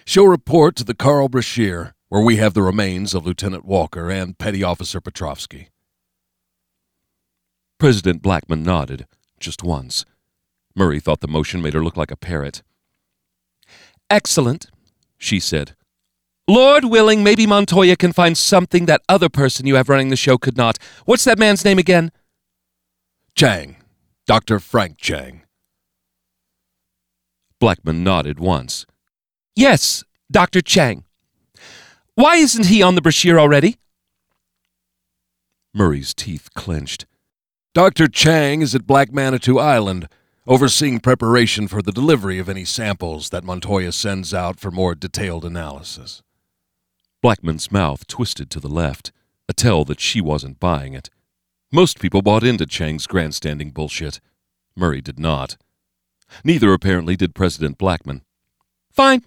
She'll 0.05 0.27
report 0.27 0.75
to 0.75 0.83
the 0.83 0.93
Carl 0.93 1.29
Brashear, 1.29 1.93
where 2.09 2.21
we 2.21 2.35
have 2.35 2.53
the 2.53 2.63
remains 2.63 3.13
of 3.13 3.25
Lieutenant 3.25 3.63
Walker 3.63 4.11
and 4.11 4.37
Petty 4.37 4.61
Officer 4.61 4.99
Petrovsky. 4.99 5.69
President 7.79 8.21
Blackman 8.21 8.61
nodded, 8.61 9.07
just 9.39 9.63
once. 9.63 10.03
Murray 10.75 10.99
thought 10.99 11.21
the 11.21 11.29
motion 11.29 11.61
made 11.61 11.75
her 11.75 11.83
look 11.83 11.95
like 11.95 12.11
a 12.11 12.17
parrot. 12.17 12.61
Excellent, 14.09 14.69
she 15.17 15.39
said. 15.39 15.75
Lord 16.47 16.85
willing, 16.85 17.23
maybe 17.23 17.47
Montoya 17.47 17.95
can 17.95 18.13
find 18.13 18.37
something 18.37 18.85
that 18.85 19.01
other 19.09 19.29
person 19.29 19.65
you 19.65 19.75
have 19.75 19.89
running 19.89 20.09
the 20.09 20.15
show 20.15 20.37
could 20.37 20.55
not. 20.55 20.77
What's 21.05 21.23
that 21.23 21.39
man's 21.39 21.65
name 21.65 21.79
again? 21.79 22.11
Chang. 23.35 23.77
Dr. 24.27 24.59
Frank 24.59 24.97
Chang. 24.97 25.41
Blackman 27.59 28.03
nodded 28.03 28.39
once. 28.39 28.85
Yes, 29.55 30.03
Dr. 30.31 30.61
Chang. 30.61 31.03
Why 32.13 32.35
isn't 32.35 32.67
he 32.67 32.81
on 32.83 32.95
the 32.95 33.01
Brashear 33.01 33.39
already? 33.39 33.77
Murray's 35.73 36.13
teeth 36.13 36.49
clenched. 36.53 37.05
Dr. 37.73 38.07
Chang 38.07 38.61
is 38.61 38.73
at 38.75 38.87
Black 38.87 39.11
Manitou 39.11 39.59
Island, 39.59 40.07
overseeing 40.47 40.99
preparation 40.99 41.67
for 41.67 41.81
the 41.81 41.91
delivery 41.91 42.39
of 42.39 42.49
any 42.49 42.65
samples 42.65 43.29
that 43.29 43.43
Montoya 43.43 43.91
sends 43.91 44.33
out 44.33 44.59
for 44.59 44.71
more 44.71 44.95
detailed 44.95 45.43
analysis. 45.43 46.21
Blackman's 47.25 47.71
mouth 47.71 48.05
twisted 48.05 48.51
to 48.51 48.59
the 48.59 48.67
left, 48.67 49.11
a 49.49 49.53
tell 49.53 49.83
that 49.85 49.99
she 49.99 50.21
wasn't 50.21 50.59
buying 50.59 50.93
it. 50.93 51.09
Most 51.71 51.99
people 51.99 52.21
bought 52.21 52.43
into 52.43 52.67
Chang's 52.67 53.07
grandstanding 53.07 53.71
bullshit. 53.71 54.19
Murray 54.75 55.01
did 55.01 55.17
not. 55.17 55.57
Neither, 56.43 56.71
apparently, 56.71 57.15
did 57.15 57.33
President 57.33 57.79
Blackman. 57.79 58.21
Fine, 58.91 59.25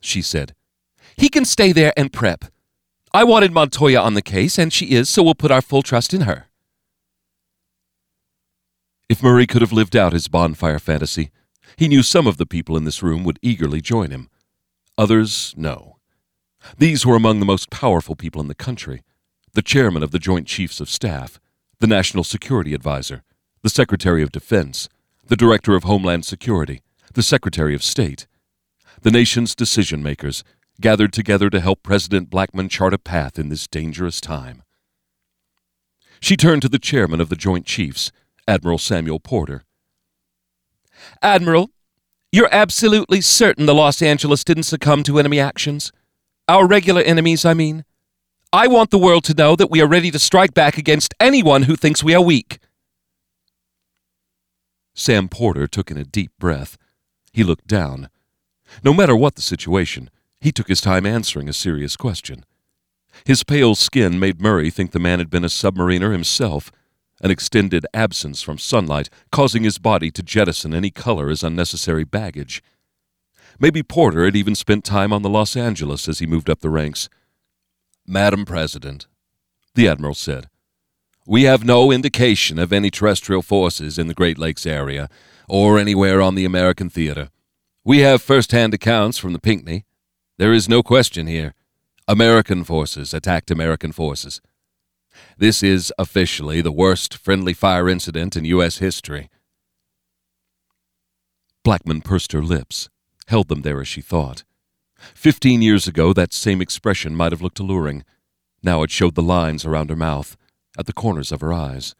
she 0.00 0.22
said. 0.22 0.54
He 1.18 1.28
can 1.28 1.44
stay 1.44 1.72
there 1.72 1.92
and 1.94 2.10
prep. 2.10 2.46
I 3.12 3.22
wanted 3.22 3.52
Montoya 3.52 4.00
on 4.00 4.14
the 4.14 4.22
case, 4.22 4.58
and 4.58 4.72
she 4.72 4.92
is, 4.92 5.10
so 5.10 5.22
we'll 5.22 5.34
put 5.34 5.50
our 5.50 5.60
full 5.60 5.82
trust 5.82 6.14
in 6.14 6.22
her. 6.22 6.46
If 9.10 9.22
Murray 9.22 9.46
could 9.46 9.60
have 9.60 9.74
lived 9.74 9.94
out 9.94 10.14
his 10.14 10.26
bonfire 10.26 10.78
fantasy, 10.78 11.32
he 11.76 11.86
knew 11.86 12.02
some 12.02 12.26
of 12.26 12.38
the 12.38 12.46
people 12.46 12.78
in 12.78 12.84
this 12.84 13.02
room 13.02 13.24
would 13.24 13.38
eagerly 13.42 13.82
join 13.82 14.10
him. 14.10 14.30
Others, 14.96 15.52
no. 15.58 15.95
These 16.78 17.06
were 17.06 17.16
among 17.16 17.40
the 17.40 17.46
most 17.46 17.70
powerful 17.70 18.16
people 18.16 18.40
in 18.40 18.48
the 18.48 18.54
country 18.54 19.02
the 19.52 19.62
chairman 19.62 20.02
of 20.02 20.10
the 20.10 20.18
Joint 20.18 20.46
Chiefs 20.46 20.80
of 20.80 20.90
Staff, 20.90 21.40
the 21.80 21.86
National 21.86 22.22
Security 22.22 22.74
Advisor, 22.74 23.22
the 23.62 23.70
Secretary 23.70 24.22
of 24.22 24.30
Defense, 24.30 24.86
the 25.28 25.36
Director 25.36 25.74
of 25.74 25.84
Homeland 25.84 26.26
Security, 26.26 26.82
the 27.14 27.22
Secretary 27.22 27.74
of 27.74 27.82
State. 27.82 28.26
The 29.00 29.10
nation's 29.10 29.54
decision 29.54 30.02
makers 30.02 30.44
gathered 30.78 31.14
together 31.14 31.48
to 31.48 31.60
help 31.60 31.82
President 31.82 32.28
Blackman 32.28 32.68
chart 32.68 32.92
a 32.92 32.98
path 32.98 33.38
in 33.38 33.48
this 33.48 33.66
dangerous 33.66 34.20
time. 34.20 34.62
She 36.20 36.36
turned 36.36 36.62
to 36.62 36.68
the 36.68 36.78
chairman 36.78 37.20
of 37.20 37.30
the 37.30 37.36
Joint 37.36 37.64
Chiefs, 37.64 38.12
Admiral 38.46 38.78
Samuel 38.78 39.20
Porter. 39.20 39.64
Admiral, 41.22 41.70
you're 42.30 42.52
absolutely 42.52 43.20
certain 43.20 43.66
the 43.66 43.74
Los 43.74 44.02
Angeles 44.02 44.44
didn't 44.44 44.64
succumb 44.64 45.02
to 45.04 45.18
enemy 45.18 45.40
actions? 45.40 45.92
Our 46.48 46.68
regular 46.68 47.02
enemies, 47.02 47.44
I 47.44 47.54
mean? 47.54 47.84
I 48.52 48.68
want 48.68 48.90
the 48.90 48.98
world 48.98 49.24
to 49.24 49.34
know 49.34 49.56
that 49.56 49.70
we 49.70 49.80
are 49.80 49.88
ready 49.88 50.12
to 50.12 50.18
strike 50.20 50.54
back 50.54 50.78
against 50.78 51.12
anyone 51.18 51.64
who 51.64 51.74
thinks 51.74 52.04
we 52.04 52.14
are 52.14 52.22
weak. 52.22 52.60
Sam 54.94 55.28
Porter 55.28 55.66
took 55.66 55.90
in 55.90 55.96
a 55.96 56.04
deep 56.04 56.30
breath. 56.38 56.78
He 57.32 57.42
looked 57.42 57.66
down. 57.66 58.10
No 58.84 58.94
matter 58.94 59.16
what 59.16 59.34
the 59.34 59.42
situation, 59.42 60.08
he 60.40 60.52
took 60.52 60.68
his 60.68 60.80
time 60.80 61.04
answering 61.04 61.48
a 61.48 61.52
serious 61.52 61.96
question. 61.96 62.44
His 63.24 63.42
pale 63.42 63.74
skin 63.74 64.20
made 64.20 64.40
Murray 64.40 64.70
think 64.70 64.92
the 64.92 65.00
man 65.00 65.18
had 65.18 65.30
been 65.30 65.44
a 65.44 65.48
submariner 65.48 66.12
himself, 66.12 66.70
an 67.20 67.32
extended 67.32 67.84
absence 67.92 68.40
from 68.40 68.58
sunlight 68.58 69.10
causing 69.32 69.64
his 69.64 69.78
body 69.78 70.12
to 70.12 70.22
jettison 70.22 70.72
any 70.72 70.90
color 70.90 71.28
as 71.28 71.42
unnecessary 71.42 72.04
baggage. 72.04 72.62
Maybe 73.58 73.82
Porter 73.82 74.24
had 74.24 74.36
even 74.36 74.54
spent 74.54 74.84
time 74.84 75.12
on 75.12 75.22
the 75.22 75.30
Los 75.30 75.56
Angeles 75.56 76.08
as 76.08 76.18
he 76.18 76.26
moved 76.26 76.50
up 76.50 76.60
the 76.60 76.70
ranks. 76.70 77.08
Madam 78.06 78.44
President, 78.44 79.06
the 79.74 79.88
Admiral 79.88 80.14
said, 80.14 80.48
we 81.28 81.42
have 81.42 81.64
no 81.64 81.90
indication 81.90 82.56
of 82.58 82.72
any 82.72 82.88
terrestrial 82.88 83.42
forces 83.42 83.98
in 83.98 84.06
the 84.06 84.14
Great 84.14 84.38
Lakes 84.38 84.64
area 84.64 85.08
or 85.48 85.76
anywhere 85.76 86.22
on 86.22 86.36
the 86.36 86.44
American 86.44 86.88
theater. 86.88 87.30
We 87.84 87.98
have 87.98 88.22
first 88.22 88.52
hand 88.52 88.74
accounts 88.74 89.18
from 89.18 89.32
the 89.32 89.40
Pinckney. 89.40 89.84
There 90.38 90.52
is 90.52 90.68
no 90.68 90.84
question 90.84 91.26
here. 91.26 91.54
American 92.06 92.62
forces 92.62 93.12
attacked 93.12 93.50
American 93.50 93.90
forces. 93.90 94.40
This 95.36 95.62
is 95.62 95.92
officially 95.98 96.60
the 96.60 96.70
worst 96.70 97.16
friendly 97.16 97.54
fire 97.54 97.88
incident 97.88 98.36
in 98.36 98.44
U.S. 98.44 98.78
history. 98.78 99.28
Blackman 101.64 102.02
pursed 102.02 102.30
her 102.30 102.42
lips, 102.42 102.88
held 103.28 103.48
them 103.48 103.62
there 103.62 103.80
as 103.80 103.88
she 103.88 104.00
thought. 104.00 104.44
Fifteen 105.14 105.62
years 105.62 105.86
ago, 105.86 106.12
that 106.12 106.32
same 106.32 106.60
expression 106.60 107.14
might 107.14 107.32
have 107.32 107.42
looked 107.42 107.58
alluring. 107.58 108.04
Now 108.62 108.82
it 108.82 108.90
showed 108.90 109.14
the 109.14 109.22
lines 109.22 109.64
around 109.64 109.90
her 109.90 109.96
mouth, 109.96 110.36
at 110.78 110.86
the 110.86 110.92
corners 110.92 111.32
of 111.32 111.40
her 111.40 111.52
eyes. 111.52 111.94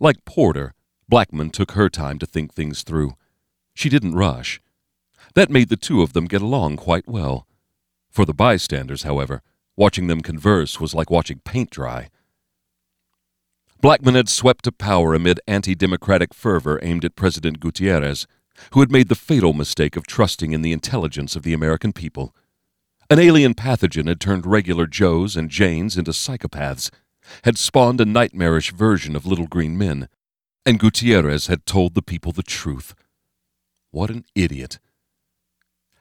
Like 0.00 0.24
Porter, 0.24 0.74
Blackman 1.08 1.50
took 1.50 1.72
her 1.72 1.88
time 1.88 2.18
to 2.18 2.26
think 2.26 2.52
things 2.52 2.82
through. 2.82 3.14
She 3.74 3.88
didn't 3.88 4.14
rush. 4.14 4.60
That 5.34 5.50
made 5.50 5.68
the 5.68 5.76
two 5.76 6.02
of 6.02 6.12
them 6.12 6.26
get 6.26 6.42
along 6.42 6.76
quite 6.76 7.08
well. 7.08 7.46
For 8.10 8.24
the 8.24 8.34
bystanders, 8.34 9.02
however, 9.02 9.42
watching 9.76 10.06
them 10.06 10.20
converse 10.20 10.80
was 10.80 10.94
like 10.94 11.10
watching 11.10 11.40
paint 11.44 11.70
dry. 11.70 12.08
Blackman 13.80 14.16
had 14.16 14.28
swept 14.28 14.64
to 14.64 14.72
power 14.72 15.14
amid 15.14 15.40
anti 15.46 15.74
democratic 15.74 16.34
fervor 16.34 16.80
aimed 16.82 17.04
at 17.04 17.14
President 17.14 17.60
Gutierrez 17.60 18.26
who 18.72 18.80
had 18.80 18.90
made 18.90 19.08
the 19.08 19.14
fatal 19.14 19.52
mistake 19.52 19.96
of 19.96 20.06
trusting 20.06 20.52
in 20.52 20.62
the 20.62 20.72
intelligence 20.72 21.36
of 21.36 21.42
the 21.42 21.52
American 21.52 21.92
people. 21.92 22.34
An 23.10 23.18
alien 23.18 23.54
pathogen 23.54 24.06
had 24.06 24.20
turned 24.20 24.46
regular 24.46 24.86
Joes 24.86 25.36
and 25.36 25.50
Janes 25.50 25.96
into 25.96 26.10
psychopaths, 26.10 26.90
had 27.44 27.58
spawned 27.58 28.00
a 28.00 28.04
nightmarish 28.04 28.72
version 28.72 29.16
of 29.16 29.26
little 29.26 29.46
green 29.46 29.78
men, 29.78 30.08
and 30.66 30.78
Gutierrez 30.78 31.46
had 31.46 31.64
told 31.64 31.94
the 31.94 32.02
people 32.02 32.32
the 32.32 32.42
truth. 32.42 32.94
What 33.90 34.10
an 34.10 34.24
idiot. 34.34 34.78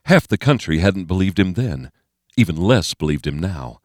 Half 0.05 0.27
the 0.27 0.37
country 0.37 0.79
hadn't 0.79 1.05
believed 1.05 1.39
him 1.39 1.53
then, 1.53 1.91
even 2.35 2.55
less 2.55 2.93
believed 2.93 3.27
him 3.27 3.39
now. 3.39 3.79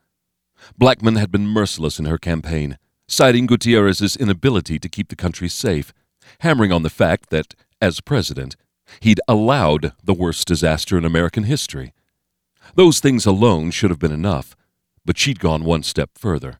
Blackman 0.77 1.17
had 1.17 1.31
been 1.31 1.47
merciless 1.47 1.99
in 1.99 2.05
her 2.05 2.19
campaign, 2.19 2.79
citing 3.09 3.47
Gutierrez's 3.47 4.17
inability 4.17 4.79
to 4.79 4.89
keep 4.89 5.09
the 5.09 5.17
country 5.17 5.49
safe, 5.49 5.93
hammering 6.41 6.73
on 6.73 6.83
the 6.83 6.91
fact 6.91 7.31
that, 7.31 7.55
as 7.83 8.01
president, 8.01 8.57
he'd 9.01 9.21
allowed 9.29 9.93
the 10.03 10.15
worst 10.15 10.49
disaster 10.49 10.97
in 10.97 11.05
American 11.05 11.45
history. 11.45 11.93
Those 12.75 13.01
things 13.01 13.27
alone 13.27 13.73
should 13.73 13.91
have 13.91 13.99
been 13.99 14.13
enough, 14.13 14.57
but 15.05 15.19
she'd 15.19 15.41
gone 15.41 15.65
one 15.65 15.83
step 15.83 16.11
further. 16.17 16.59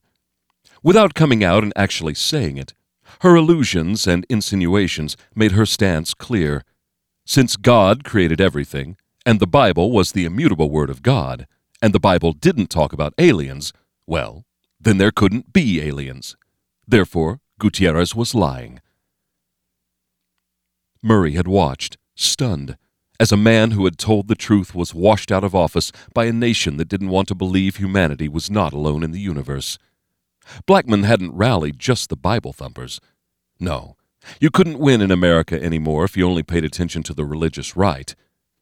Without 0.83 1.13
coming 1.13 1.43
out 1.43 1.63
and 1.63 1.73
actually 1.75 2.13
saying 2.13 2.57
it, 2.57 2.73
her 3.21 3.35
allusions 3.35 4.05
and 4.05 4.25
insinuations 4.29 5.15
made 5.33 5.53
her 5.53 5.65
stance 5.65 6.13
clear. 6.13 6.63
Since 7.25 7.55
God 7.55 8.03
created 8.03 8.41
everything, 8.41 8.97
and 9.25 9.39
the 9.39 9.47
Bible 9.47 9.91
was 9.91 10.11
the 10.11 10.25
immutable 10.25 10.69
Word 10.69 10.89
of 10.89 11.01
God, 11.01 11.47
and 11.81 11.93
the 11.93 11.99
Bible 11.99 12.33
didn't 12.33 12.67
talk 12.67 12.91
about 12.91 13.13
aliens, 13.17 13.71
well, 14.05 14.43
then 14.79 14.97
there 14.97 15.11
couldn't 15.11 15.53
be 15.53 15.81
aliens. 15.81 16.35
Therefore, 16.85 17.39
Gutierrez 17.59 18.13
was 18.13 18.35
lying. 18.35 18.81
Murray 21.03 21.33
had 21.33 21.47
watched, 21.47 21.97
stunned, 22.15 22.77
as 23.19 23.31
a 23.31 23.37
man 23.37 23.71
who 23.71 23.83
had 23.85 23.97
told 23.97 24.27
the 24.27 24.35
truth 24.35 24.73
was 24.73 24.95
washed 24.95 25.31
out 25.31 25.43
of 25.43 25.53
office 25.53 25.91
by 26.13 26.25
a 26.25 26.33
nation 26.33 26.77
that 26.77 26.87
didn't 26.87 27.09
want 27.09 27.27
to 27.27 27.35
believe 27.35 27.75
humanity 27.75 28.27
was 28.29 28.49
not 28.49 28.73
alone 28.73 29.03
in 29.03 29.11
the 29.11 29.19
universe. 29.19 29.77
Blackman 30.65 31.03
hadn't 31.03 31.35
rallied 31.35 31.77
just 31.77 32.09
the 32.09 32.15
Bible 32.15 32.53
thumpers. 32.53 32.99
No, 33.59 33.97
you 34.39 34.49
couldn't 34.49 34.79
win 34.79 35.01
in 35.01 35.11
America 35.11 35.61
anymore 35.61 36.05
if 36.05 36.17
you 36.17 36.25
only 36.27 36.43
paid 36.43 36.63
attention 36.63 37.03
to 37.03 37.13
the 37.13 37.25
religious 37.25 37.75
right. 37.75 38.15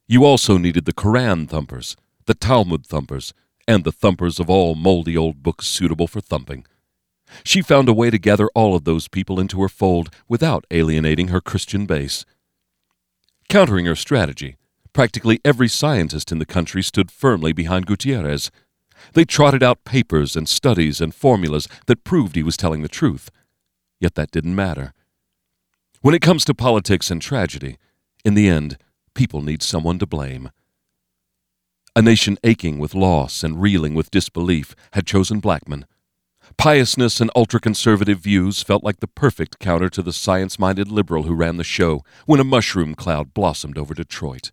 You 0.07 0.25
also 0.25 0.57
needed 0.57 0.85
the 0.85 0.93
Koran 0.93 1.47
thumpers, 1.47 1.95
the 2.25 2.33
Talmud 2.33 2.85
thumpers, 2.85 3.33
and 3.67 3.83
the 3.83 3.91
thumpers 3.91 4.39
of 4.39 4.49
all 4.49 4.75
moldy 4.75 5.15
old 5.15 5.43
books 5.43 5.67
suitable 5.67 6.07
for 6.07 6.21
thumping. 6.21 6.65
She 7.43 7.61
found 7.61 7.87
a 7.87 7.93
way 7.93 8.09
to 8.09 8.17
gather 8.17 8.49
all 8.49 8.75
of 8.75 8.83
those 8.83 9.07
people 9.07 9.39
into 9.39 9.61
her 9.61 9.69
fold 9.69 10.13
without 10.27 10.65
alienating 10.71 11.29
her 11.29 11.39
Christian 11.39 11.85
base. 11.85 12.25
Countering 13.51 13.85
her 13.85 13.97
strategy, 13.97 14.55
practically 14.93 15.41
every 15.43 15.67
scientist 15.67 16.31
in 16.31 16.39
the 16.39 16.45
country 16.45 16.81
stood 16.81 17.11
firmly 17.11 17.51
behind 17.51 17.85
Gutierrez. 17.85 18.49
They 19.11 19.25
trotted 19.25 19.61
out 19.61 19.83
papers 19.83 20.37
and 20.37 20.47
studies 20.47 21.01
and 21.01 21.13
formulas 21.13 21.67
that 21.87 22.05
proved 22.05 22.37
he 22.37 22.43
was 22.43 22.55
telling 22.55 22.81
the 22.81 22.87
truth. 22.87 23.29
Yet 23.99 24.15
that 24.15 24.31
didn't 24.31 24.55
matter. 24.55 24.93
When 25.99 26.15
it 26.15 26.21
comes 26.21 26.45
to 26.45 26.53
politics 26.53 27.11
and 27.11 27.21
tragedy, 27.21 27.77
in 28.23 28.35
the 28.35 28.47
end, 28.47 28.77
people 29.15 29.41
need 29.41 29.61
someone 29.61 29.99
to 29.99 30.05
blame. 30.05 30.51
A 31.93 32.01
nation 32.01 32.37
aching 32.45 32.79
with 32.79 32.95
loss 32.95 33.43
and 33.43 33.61
reeling 33.61 33.95
with 33.95 34.11
disbelief 34.11 34.75
had 34.93 35.05
chosen 35.05 35.41
Blackman. 35.41 35.85
Piousness 36.57 37.19
and 37.19 37.31
ultra 37.35 37.59
conservative 37.59 38.19
views 38.19 38.61
felt 38.61 38.83
like 38.83 38.99
the 38.99 39.07
perfect 39.07 39.59
counter 39.59 39.89
to 39.89 40.01
the 40.01 40.13
science 40.13 40.59
minded 40.59 40.91
liberal 40.91 41.23
who 41.23 41.33
ran 41.33 41.57
the 41.57 41.63
show 41.63 42.03
when 42.25 42.39
a 42.39 42.43
mushroom 42.43 42.93
cloud 42.93 43.33
blossomed 43.33 43.77
over 43.77 43.93
Detroit. 43.93 44.51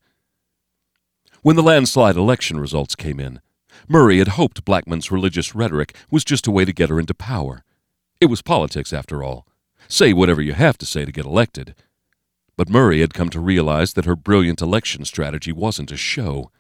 When 1.42 1.56
the 1.56 1.62
landslide 1.62 2.16
election 2.16 2.58
results 2.58 2.94
came 2.94 3.20
in, 3.20 3.40
Murray 3.88 4.18
had 4.18 4.28
hoped 4.28 4.64
Blackman's 4.64 5.10
religious 5.10 5.54
rhetoric 5.54 5.94
was 6.10 6.24
just 6.24 6.46
a 6.46 6.50
way 6.50 6.64
to 6.64 6.72
get 6.72 6.90
her 6.90 6.98
into 6.98 7.14
power. 7.14 7.64
It 8.20 8.26
was 8.26 8.42
politics, 8.42 8.92
after 8.92 9.22
all. 9.22 9.46
Say 9.86 10.12
whatever 10.12 10.42
you 10.42 10.52
have 10.52 10.76
to 10.78 10.86
say 10.86 11.04
to 11.04 11.12
get 11.12 11.24
elected. 11.24 11.74
But 12.56 12.68
Murray 12.68 13.00
had 13.00 13.14
come 13.14 13.30
to 13.30 13.40
realize 13.40 13.92
that 13.92 14.04
her 14.04 14.16
brilliant 14.16 14.60
election 14.60 15.04
strategy 15.04 15.52
wasn't 15.52 15.92
a 15.92 15.96
show. 15.96 16.50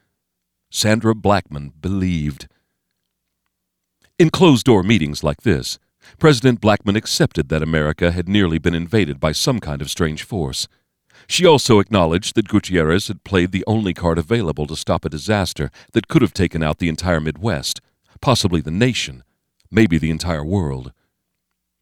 Sandra 0.70 1.14
Blackman 1.14 1.72
believed. 1.80 2.48
In 4.18 4.30
closed 4.30 4.66
door 4.66 4.82
meetings 4.82 5.22
like 5.22 5.42
this, 5.42 5.78
President 6.18 6.60
Blackman 6.60 6.96
accepted 6.96 7.50
that 7.50 7.62
America 7.62 8.10
had 8.10 8.28
nearly 8.28 8.58
been 8.58 8.74
invaded 8.74 9.20
by 9.20 9.30
some 9.30 9.60
kind 9.60 9.80
of 9.80 9.90
strange 9.90 10.24
force. 10.24 10.66
She 11.28 11.46
also 11.46 11.78
acknowledged 11.78 12.34
that 12.34 12.48
Gutierrez 12.48 13.06
had 13.06 13.22
played 13.22 13.52
the 13.52 13.62
only 13.68 13.94
card 13.94 14.18
available 14.18 14.66
to 14.66 14.74
stop 14.74 15.04
a 15.04 15.08
disaster 15.08 15.70
that 15.92 16.08
could 16.08 16.20
have 16.22 16.34
taken 16.34 16.64
out 16.64 16.78
the 16.78 16.88
entire 16.88 17.20
Midwest, 17.20 17.80
possibly 18.20 18.60
the 18.60 18.72
nation, 18.72 19.22
maybe 19.70 19.98
the 19.98 20.10
entire 20.10 20.44
world. 20.44 20.92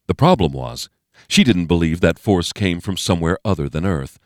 The 0.05 0.13
problem 0.13 0.51
was, 0.51 0.89
she 1.27 1.43
didn't 1.43 1.65
believe 1.65 2.01
that 2.01 2.19
force 2.19 2.53
came 2.53 2.79
from 2.81 2.97
somewhere 2.97 3.39
other 3.43 3.67
than 3.67 3.83
Earth. 3.83 4.19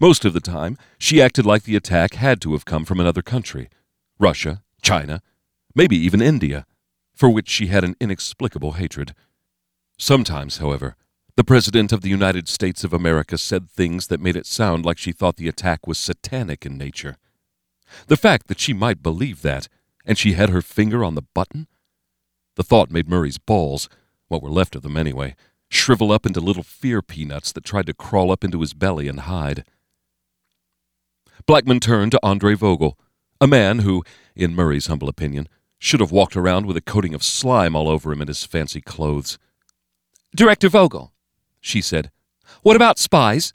Most 0.00 0.24
of 0.24 0.32
the 0.32 0.40
time, 0.40 0.76
she 0.98 1.22
acted 1.22 1.46
like 1.46 1.62
the 1.62 1.76
attack 1.76 2.14
had 2.14 2.40
to 2.40 2.54
have 2.54 2.64
come 2.64 2.84
from 2.84 2.98
another 2.98 3.22
country 3.22 3.68
Russia, 4.18 4.64
China, 4.82 5.22
maybe 5.76 5.96
even 5.96 6.20
India, 6.20 6.66
for 7.16 7.30
which 7.30 7.48
she 7.48 7.66
had 7.66 7.82
an 7.82 7.96
inexplicable 7.98 8.72
hatred. 8.72 9.14
Sometimes, 9.98 10.58
however, 10.58 10.94
the 11.36 11.44
President 11.44 11.90
of 11.90 12.02
the 12.02 12.10
United 12.10 12.46
States 12.46 12.84
of 12.84 12.92
America 12.92 13.38
said 13.38 13.70
things 13.70 14.06
that 14.06 14.20
made 14.20 14.36
it 14.36 14.46
sound 14.46 14.84
like 14.84 14.98
she 14.98 15.12
thought 15.12 15.36
the 15.36 15.48
attack 15.48 15.86
was 15.86 15.98
satanic 15.98 16.64
in 16.64 16.76
nature. 16.76 17.16
The 18.06 18.16
fact 18.16 18.48
that 18.48 18.60
she 18.60 18.74
might 18.74 19.02
believe 19.02 19.42
that, 19.42 19.68
and 20.04 20.18
she 20.18 20.34
had 20.34 20.50
her 20.50 20.62
finger 20.62 21.02
on 21.02 21.14
the 21.14 21.24
button? 21.34 21.66
The 22.56 22.62
thought 22.62 22.90
made 22.90 23.08
Murray's 23.08 23.38
balls, 23.38 23.88
what 24.28 24.42
were 24.42 24.50
left 24.50 24.76
of 24.76 24.82
them 24.82 24.96
anyway, 24.96 25.34
shrivel 25.70 26.12
up 26.12 26.26
into 26.26 26.40
little 26.40 26.62
fear 26.62 27.02
peanuts 27.02 27.52
that 27.52 27.64
tried 27.64 27.86
to 27.86 27.94
crawl 27.94 28.30
up 28.30 28.44
into 28.44 28.60
his 28.60 28.74
belly 28.74 29.08
and 29.08 29.20
hide. 29.20 29.64
Blackman 31.46 31.80
turned 31.80 32.12
to 32.12 32.20
Andre 32.22 32.54
Vogel, 32.54 32.98
a 33.40 33.46
man 33.46 33.80
who, 33.80 34.04
in 34.34 34.54
Murray's 34.54 34.86
humble 34.86 35.08
opinion, 35.08 35.48
should 35.78 36.00
have 36.00 36.12
walked 36.12 36.36
around 36.36 36.66
with 36.66 36.76
a 36.76 36.80
coating 36.80 37.14
of 37.14 37.22
slime 37.22 37.76
all 37.76 37.88
over 37.88 38.12
him 38.12 38.22
in 38.22 38.28
his 38.28 38.44
fancy 38.44 38.80
clothes. 38.80 39.38
Director 40.34 40.68
Vogel, 40.68 41.12
she 41.60 41.80
said, 41.80 42.10
what 42.62 42.76
about 42.76 42.98
spies? 42.98 43.52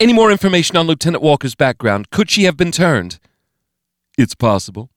Any 0.00 0.12
more 0.12 0.30
information 0.30 0.76
on 0.76 0.86
Lieutenant 0.86 1.22
Walker's 1.22 1.54
background? 1.54 2.10
Could 2.10 2.30
she 2.30 2.44
have 2.44 2.56
been 2.56 2.72
turned? 2.72 3.18
It's 4.18 4.34
possible, 4.34 4.90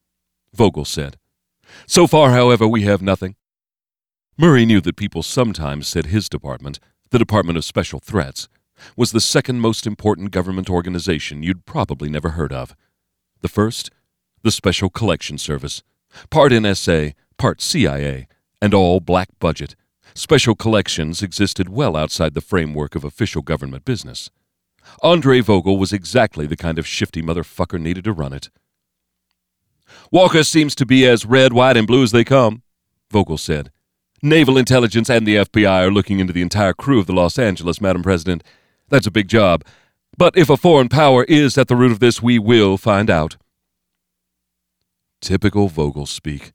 Vogel 0.53 0.85
said. 0.85 1.17
So 1.87 2.07
far, 2.07 2.31
however, 2.31 2.67
we 2.67 2.83
have 2.83 3.01
nothing. 3.01 3.35
Murray 4.37 4.65
knew 4.65 4.81
that 4.81 4.97
people 4.97 5.23
sometimes 5.23 5.87
said 5.87 6.07
his 6.07 6.27
department, 6.27 6.79
the 7.11 7.19
Department 7.19 7.57
of 7.57 7.63
Special 7.63 7.99
Threats, 7.99 8.49
was 8.97 9.11
the 9.11 9.21
second 9.21 9.61
most 9.61 9.87
important 9.87 10.31
government 10.31 10.69
organization 10.69 11.43
you'd 11.43 11.65
probably 11.65 12.09
never 12.09 12.31
heard 12.31 12.51
of. 12.51 12.75
The 13.41 13.47
first, 13.47 13.91
the 14.43 14.51
Special 14.51 14.89
Collection 14.89 15.37
Service, 15.37 15.83
part 16.29 16.51
NSA, 16.51 17.13
part 17.37 17.61
CIA, 17.61 18.27
and 18.61 18.73
all 18.73 18.99
black 18.99 19.29
budget. 19.39 19.75
Special 20.13 20.55
collections 20.55 21.21
existed 21.21 21.69
well 21.69 21.95
outside 21.95 22.33
the 22.33 22.41
framework 22.41 22.95
of 22.95 23.03
official 23.03 23.41
government 23.41 23.83
business. 23.85 24.29
Andre 25.01 25.41
Vogel 25.41 25.77
was 25.77 25.91
exactly 25.91 26.47
the 26.47 26.55
kind 26.55 26.79
of 26.79 26.87
shifty 26.87 27.21
motherfucker 27.21 27.79
needed 27.79 28.03
to 28.05 28.13
run 28.13 28.33
it. 28.33 28.49
Walker 30.11 30.43
seems 30.43 30.75
to 30.75 30.85
be 30.85 31.05
as 31.05 31.25
red, 31.25 31.53
white, 31.53 31.77
and 31.77 31.87
blue 31.87 32.03
as 32.03 32.11
they 32.11 32.23
come, 32.23 32.63
Vogel 33.11 33.37
said. 33.37 33.71
Naval 34.21 34.57
intelligence 34.57 35.09
and 35.09 35.27
the 35.27 35.35
FBI 35.35 35.87
are 35.87 35.91
looking 35.91 36.19
into 36.19 36.33
the 36.33 36.41
entire 36.41 36.73
crew 36.73 36.99
of 36.99 37.07
the 37.07 37.13
Los 37.13 37.37
Angeles, 37.37 37.81
Madam 37.81 38.01
President. 38.01 38.43
That's 38.89 39.07
a 39.07 39.11
big 39.11 39.27
job. 39.27 39.63
But 40.17 40.37
if 40.37 40.49
a 40.49 40.57
foreign 40.57 40.89
power 40.89 41.25
is 41.25 41.57
at 41.57 41.67
the 41.67 41.75
root 41.75 41.91
of 41.91 41.99
this, 41.99 42.21
we 42.21 42.39
will 42.39 42.77
find 42.77 43.09
out. 43.09 43.37
Typical 45.25 45.69
Vogel 45.69 46.05
speak. 46.05 46.53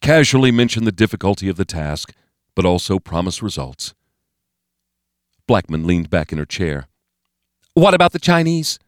Casually 0.00 0.52
mention 0.52 0.84
the 0.84 0.92
difficulty 0.92 1.48
of 1.48 1.56
the 1.56 1.64
task, 1.64 2.12
but 2.54 2.64
also 2.64 3.00
promise 3.00 3.42
results. 3.42 3.94
Blackman 5.48 5.88
leaned 5.88 6.08
back 6.08 6.30
in 6.30 6.38
her 6.38 6.46
chair. 6.46 6.86
What 7.74 7.94
about 7.94 8.12
the 8.12 8.20
Chinese? 8.20 8.78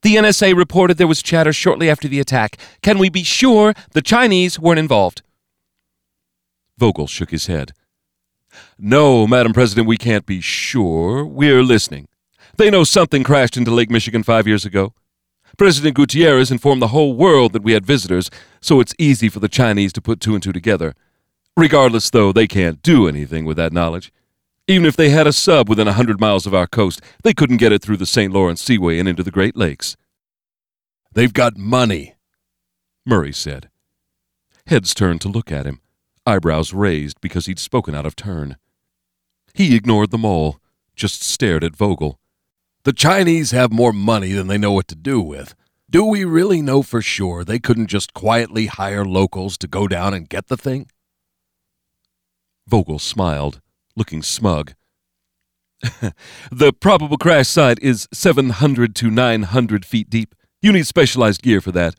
The 0.00 0.16
NSA 0.16 0.56
reported 0.56 0.96
there 0.96 1.06
was 1.06 1.22
chatter 1.22 1.52
shortly 1.52 1.90
after 1.90 2.08
the 2.08 2.18
attack. 2.18 2.56
Can 2.80 2.96
we 2.96 3.10
be 3.10 3.22
sure 3.22 3.74
the 3.90 4.00
Chinese 4.00 4.58
weren't 4.58 4.78
involved? 4.78 5.20
Vogel 6.78 7.06
shook 7.06 7.30
his 7.30 7.48
head. 7.48 7.72
No, 8.78 9.26
Madam 9.26 9.52
President, 9.52 9.86
we 9.86 9.98
can't 9.98 10.24
be 10.24 10.40
sure. 10.40 11.26
We're 11.26 11.62
listening. 11.62 12.08
They 12.56 12.70
know 12.70 12.84
something 12.84 13.22
crashed 13.22 13.58
into 13.58 13.70
Lake 13.70 13.90
Michigan 13.90 14.22
five 14.22 14.46
years 14.46 14.64
ago. 14.64 14.94
President 15.62 15.94
Gutierrez 15.94 16.50
informed 16.50 16.82
the 16.82 16.88
whole 16.88 17.14
world 17.14 17.52
that 17.52 17.62
we 17.62 17.70
had 17.70 17.86
visitors, 17.86 18.28
so 18.60 18.80
it's 18.80 18.96
easy 18.98 19.28
for 19.28 19.38
the 19.38 19.48
Chinese 19.48 19.92
to 19.92 20.02
put 20.02 20.18
two 20.18 20.34
and 20.34 20.42
two 20.42 20.50
together. 20.50 20.92
Regardless, 21.56 22.10
though, 22.10 22.32
they 22.32 22.48
can't 22.48 22.82
do 22.82 23.06
anything 23.06 23.44
with 23.44 23.58
that 23.58 23.72
knowledge. 23.72 24.12
Even 24.66 24.84
if 24.84 24.96
they 24.96 25.10
had 25.10 25.28
a 25.28 25.32
sub 25.32 25.68
within 25.68 25.86
a 25.86 25.92
hundred 25.92 26.18
miles 26.18 26.46
of 26.46 26.52
our 26.52 26.66
coast, 26.66 27.00
they 27.22 27.32
couldn't 27.32 27.58
get 27.58 27.70
it 27.70 27.80
through 27.80 27.98
the 27.98 28.06
St. 28.06 28.32
Lawrence 28.32 28.60
Seaway 28.60 28.98
and 28.98 29.08
into 29.08 29.22
the 29.22 29.30
Great 29.30 29.56
Lakes. 29.56 29.96
They've 31.12 31.32
got 31.32 31.56
money, 31.56 32.16
Murray 33.06 33.32
said. 33.32 33.70
Heads 34.66 34.92
turned 34.92 35.20
to 35.20 35.28
look 35.28 35.52
at 35.52 35.64
him 35.64 35.80
eyebrows 36.26 36.72
raised 36.74 37.20
because 37.20 37.46
he'd 37.46 37.60
spoken 37.60 37.94
out 37.94 38.04
of 38.04 38.16
turn. 38.16 38.56
He 39.54 39.76
ignored 39.76 40.10
them 40.10 40.24
all, 40.24 40.58
just 40.96 41.22
stared 41.22 41.62
at 41.62 41.76
Vogel. 41.76 42.18
The 42.84 42.92
Chinese 42.92 43.52
have 43.52 43.70
more 43.70 43.92
money 43.92 44.32
than 44.32 44.48
they 44.48 44.58
know 44.58 44.72
what 44.72 44.88
to 44.88 44.96
do 44.96 45.20
with. 45.20 45.54
Do 45.88 46.04
we 46.04 46.24
really 46.24 46.60
know 46.60 46.82
for 46.82 47.00
sure 47.00 47.44
they 47.44 47.60
couldn't 47.60 47.86
just 47.86 48.12
quietly 48.12 48.66
hire 48.66 49.04
locals 49.04 49.56
to 49.58 49.68
go 49.68 49.86
down 49.86 50.14
and 50.14 50.28
get 50.28 50.48
the 50.48 50.56
thing? 50.56 50.88
Vogel 52.66 52.98
smiled, 52.98 53.60
looking 53.94 54.20
smug. 54.20 54.74
the 56.50 56.72
probable 56.72 57.18
crash 57.18 57.46
site 57.46 57.78
is 57.80 58.08
700 58.12 58.96
to 58.96 59.10
900 59.10 59.84
feet 59.84 60.10
deep. 60.10 60.34
You 60.60 60.72
need 60.72 60.86
specialized 60.86 61.42
gear 61.42 61.60
for 61.60 61.70
that. 61.72 61.94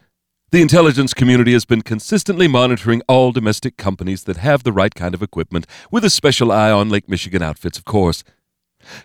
The 0.52 0.62
intelligence 0.62 1.14
community 1.14 1.54
has 1.54 1.64
been 1.64 1.82
consistently 1.82 2.50
monitoring 2.50 3.02
all 3.08 3.32
domestic 3.32 3.78
companies 3.78 4.26
that 4.26 4.38
have 4.38 4.64
the 4.64 4.74
right 4.74 4.94
kind 4.94 5.16
of 5.16 5.24
equipment, 5.24 5.66
with 5.92 6.04
a 6.04 6.10
special 6.10 6.52
eye 6.52 6.72
on 6.72 6.90
Lake 6.90 7.08
Michigan 7.08 7.42
outfits, 7.42 7.78
of 7.78 7.86
course. 7.86 8.24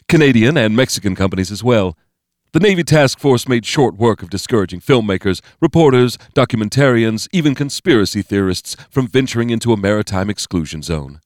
Canadian 0.08 0.56
and 0.56 0.76
Mexican 0.76 1.14
companies 1.14 1.50
as 1.50 1.62
well. 1.62 1.96
The 2.52 2.60
Navy 2.60 2.82
Task 2.82 3.18
Force 3.18 3.46
made 3.46 3.66
short 3.66 3.96
work 3.96 4.22
of 4.22 4.30
discouraging 4.30 4.80
filmmakers, 4.80 5.42
reporters, 5.60 6.16
documentarians, 6.34 7.28
even 7.30 7.54
conspiracy 7.54 8.22
theorists 8.22 8.74
from 8.90 9.06
venturing 9.06 9.50
into 9.50 9.72
a 9.72 9.76
maritime 9.76 10.30
exclusion 10.30 10.82
zone. 10.82 11.20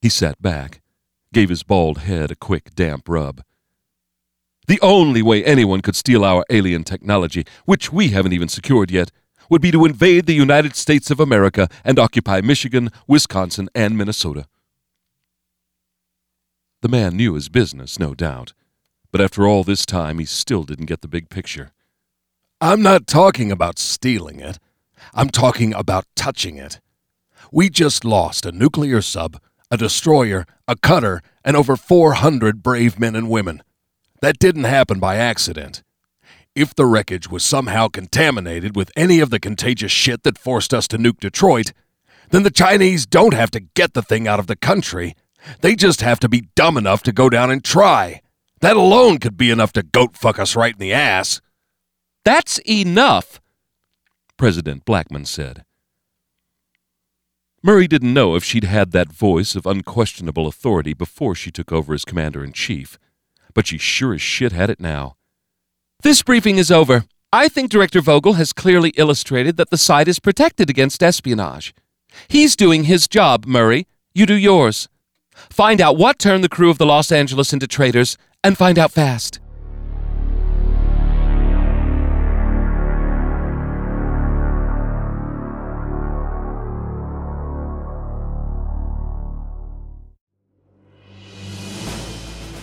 He 0.00 0.08
sat 0.08 0.40
back, 0.40 0.80
gave 1.32 1.50
his 1.50 1.62
bald 1.62 1.98
head 1.98 2.30
a 2.30 2.36
quick, 2.36 2.74
damp 2.74 3.08
rub. 3.08 3.42
The 4.66 4.80
only 4.80 5.22
way 5.22 5.44
anyone 5.44 5.82
could 5.82 5.96
steal 5.96 6.24
our 6.24 6.44
alien 6.50 6.84
technology, 6.84 7.44
which 7.64 7.92
we 7.92 8.08
haven't 8.08 8.32
even 8.32 8.48
secured 8.48 8.90
yet, 8.90 9.10
would 9.50 9.62
be 9.62 9.70
to 9.70 9.84
invade 9.84 10.26
the 10.26 10.34
United 10.34 10.76
States 10.76 11.10
of 11.10 11.20
America 11.20 11.68
and 11.84 11.98
occupy 11.98 12.40
Michigan, 12.40 12.90
Wisconsin, 13.06 13.68
and 13.74 13.96
Minnesota. 13.96 14.46
The 16.80 16.88
man 16.88 17.16
knew 17.16 17.34
his 17.34 17.48
business, 17.48 17.98
no 17.98 18.14
doubt, 18.14 18.52
but 19.10 19.20
after 19.20 19.46
all 19.46 19.64
this 19.64 19.84
time, 19.84 20.18
he 20.18 20.24
still 20.24 20.62
didn't 20.62 20.86
get 20.86 21.00
the 21.00 21.08
big 21.08 21.28
picture. 21.28 21.72
I'm 22.60 22.82
not 22.82 23.06
talking 23.06 23.50
about 23.50 23.78
stealing 23.78 24.38
it. 24.38 24.58
I'm 25.12 25.28
talking 25.28 25.74
about 25.74 26.04
touching 26.14 26.56
it. 26.56 26.80
We 27.50 27.68
just 27.70 28.04
lost 28.04 28.46
a 28.46 28.52
nuclear 28.52 29.00
sub, 29.00 29.40
a 29.70 29.76
destroyer, 29.76 30.44
a 30.66 30.76
cutter, 30.76 31.20
and 31.44 31.56
over 31.56 31.76
400 31.76 32.62
brave 32.62 32.98
men 32.98 33.16
and 33.16 33.28
women. 33.28 33.62
That 34.20 34.38
didn't 34.38 34.64
happen 34.64 34.98
by 34.98 35.16
accident. 35.16 35.82
If 36.54 36.74
the 36.74 36.86
wreckage 36.86 37.30
was 37.30 37.44
somehow 37.44 37.88
contaminated 37.88 38.74
with 38.74 38.90
any 38.96 39.20
of 39.20 39.30
the 39.30 39.40
contagious 39.40 39.92
shit 39.92 40.22
that 40.24 40.38
forced 40.38 40.74
us 40.74 40.88
to 40.88 40.98
nuke 40.98 41.20
Detroit, 41.20 41.72
then 42.30 42.42
the 42.42 42.50
Chinese 42.50 43.06
don't 43.06 43.34
have 43.34 43.50
to 43.52 43.60
get 43.60 43.94
the 43.94 44.02
thing 44.02 44.26
out 44.26 44.40
of 44.40 44.46
the 44.48 44.56
country. 44.56 45.14
They 45.60 45.74
just 45.74 46.00
have 46.00 46.20
to 46.20 46.28
be 46.28 46.48
dumb 46.54 46.76
enough 46.76 47.02
to 47.04 47.12
go 47.12 47.28
down 47.28 47.50
and 47.50 47.64
try. 47.64 48.22
That 48.60 48.76
alone 48.76 49.18
could 49.18 49.36
be 49.36 49.50
enough 49.50 49.72
to 49.74 49.82
goat 49.82 50.16
fuck 50.16 50.38
us 50.38 50.56
right 50.56 50.74
in 50.74 50.80
the 50.80 50.92
ass. 50.92 51.40
That's 52.24 52.58
enough, 52.68 53.40
President 54.36 54.84
Blackman 54.84 55.24
said. 55.24 55.64
Murray 57.62 57.88
didn't 57.88 58.14
know 58.14 58.34
if 58.34 58.44
she'd 58.44 58.64
had 58.64 58.92
that 58.92 59.12
voice 59.12 59.56
of 59.56 59.66
unquestionable 59.66 60.46
authority 60.46 60.94
before 60.94 61.34
she 61.34 61.50
took 61.50 61.72
over 61.72 61.94
as 61.94 62.04
commander 62.04 62.44
in 62.44 62.52
chief 62.52 62.98
but 63.58 63.66
she 63.66 63.76
sure 63.76 64.14
as 64.14 64.22
shit 64.22 64.52
had 64.52 64.70
it 64.70 64.78
now. 64.78 65.16
This 66.04 66.22
briefing 66.22 66.58
is 66.58 66.70
over. 66.70 67.06
I 67.32 67.48
think 67.48 67.72
Director 67.72 68.00
Vogel 68.00 68.34
has 68.34 68.52
clearly 68.52 68.90
illustrated 68.90 69.56
that 69.56 69.70
the 69.70 69.76
site 69.76 70.06
is 70.06 70.20
protected 70.20 70.70
against 70.70 71.02
espionage. 71.02 71.74
He's 72.28 72.54
doing 72.54 72.84
his 72.84 73.08
job, 73.08 73.46
Murray. 73.46 73.88
You 74.14 74.26
do 74.26 74.36
yours. 74.36 74.88
Find 75.50 75.80
out 75.80 75.96
what 75.96 76.18
turned 76.18 76.44
the 76.44 76.48
crew 76.48 76.70
of 76.70 76.78
the 76.78 76.86
Los 76.86 77.10
Angeles 77.10 77.52
into 77.52 77.66
traitors, 77.66 78.16
and 78.44 78.56
find 78.56 78.78
out 78.78 78.92
fast. 78.92 79.40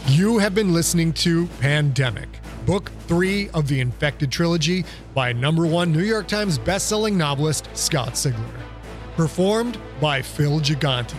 You 0.07 0.37
have 0.37 0.55
been 0.55 0.73
listening 0.73 1.11
to 1.13 1.47
Pandemic, 1.59 2.39
book 2.65 2.89
three 3.07 3.49
of 3.49 3.67
the 3.67 3.81
Infected 3.81 4.31
trilogy 4.31 4.85
by 5.13 5.33
number 5.33 5.65
one 5.65 5.91
New 5.91 6.03
York 6.03 6.27
Times 6.27 6.57
bestselling 6.57 7.15
novelist 7.15 7.67
Scott 7.73 8.13
Sigler. 8.13 8.61
Performed 9.17 9.77
by 9.99 10.21
Phil 10.21 10.61
Gigante. 10.61 11.15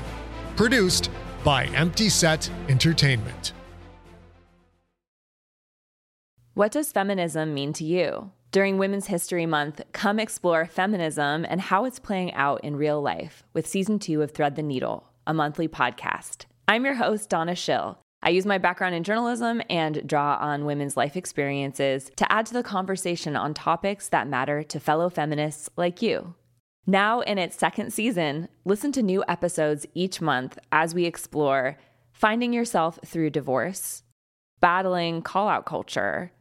Produced 0.56 1.10
by 1.47 1.66
Empty 1.66 2.09
Set 2.09 2.51
Entertainment. 2.68 3.53
What 6.55 6.72
does 6.72 6.90
feminism 6.90 7.55
mean 7.55 7.72
to 7.74 7.84
you? 7.84 8.32
During 8.51 8.78
Women's 8.78 9.07
History 9.07 9.47
Month, 9.47 9.80
come 9.92 10.18
explore 10.18 10.66
feminism 10.66 11.47
and 11.49 11.61
how 11.61 11.84
it's 11.84 12.01
playing 12.01 12.32
out 12.34 12.64
in 12.64 12.74
real 12.74 13.01
life 13.01 13.44
with 13.53 13.68
season 13.68 14.01
two 14.01 14.22
of 14.22 14.32
Thread 14.32 14.57
the 14.57 14.62
Needle, 14.64 15.09
a 15.24 15.32
monthly 15.32 15.68
podcast. 15.68 16.47
I'm 16.66 16.84
your 16.84 16.94
host, 16.94 17.28
Donna 17.28 17.55
Schill. 17.55 18.01
I 18.24 18.30
use 18.30 18.44
my 18.44 18.59
background 18.59 18.97
in 18.97 19.05
journalism 19.05 19.62
and 19.70 20.05
draw 20.05 20.38
on 20.40 20.64
women's 20.64 20.97
life 20.97 21.16
experiences 21.16 22.11
to 22.16 22.32
add 22.32 22.47
to 22.47 22.55
the 22.55 22.64
conversation 22.64 23.36
on 23.36 23.55
topics 23.55 24.09
that 24.09 24.26
matter 24.26 24.64
to 24.64 24.80
fellow 24.80 25.09
feminists 25.09 25.70
like 25.76 26.03
you. 26.03 26.34
Now, 26.87 27.20
in 27.20 27.39
its 27.39 27.57
second 27.57 27.93
season, 27.93 28.49
listen 28.64 28.93
to 28.93 29.03
new 29.03 29.24
episodes 29.26 29.87
each 29.95 30.20
month 30.20 30.59
as 30.70 30.95
we 30.95 31.05
explore 31.05 31.76
finding 32.12 32.53
yourself 32.53 32.99
through 33.05 33.30
divorce, 33.30 34.03
battling 34.61 35.22
call 35.22 35.49
out 35.49 35.66
culture 35.66 36.32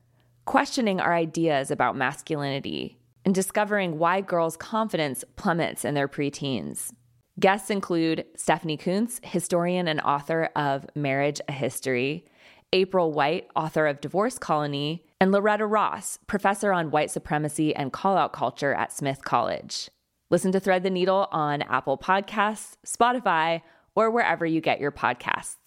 questioning 0.46 1.00
our 1.00 1.14
ideas 1.14 1.72
about 1.72 1.96
masculinity, 1.96 3.00
and 3.26 3.34
discovering 3.34 3.98
why 3.98 4.22
girls' 4.22 4.56
confidence 4.56 5.24
plummets 5.36 5.84
in 5.84 5.96
their 5.96 6.08
preteens. 6.08 6.94
Guests 7.40 7.70
include 7.70 8.26
Stephanie 8.38 8.78
Coontz, 8.78 9.20
historian 9.24 9.88
and 9.88 10.00
author 10.02 10.50
of 10.56 10.86
Marriage 10.96 11.42
a 11.50 11.52
History, 11.52 12.26
April 12.72 13.12
White, 13.12 13.48
author 13.56 13.88
of 13.88 14.00
Divorce 14.00 14.38
Colony, 14.38 15.04
and 15.20 15.32
Loretta 15.32 15.66
Ross, 15.66 16.20
professor 16.28 16.72
on 16.72 16.92
white 16.92 17.12
supremacy 17.12 17.76
and 17.76 17.92
call 17.92 18.16
out 18.16 18.32
culture 18.32 18.74
at 18.74 18.94
Smith 18.94 19.24
College. 19.26 19.90
Listen 20.32 20.52
to 20.54 20.60
Thread 20.60 20.82
the 20.82 20.90
Needle 20.90 21.28
on 21.32 21.62
Apple 21.62 22.00
Podcasts, 22.00 22.78
Spotify, 22.86 23.62
or 23.94 24.10
wherever 24.10 24.44
you 24.44 24.60
get 24.60 24.80
your 24.80 24.92
podcasts. 24.92 25.58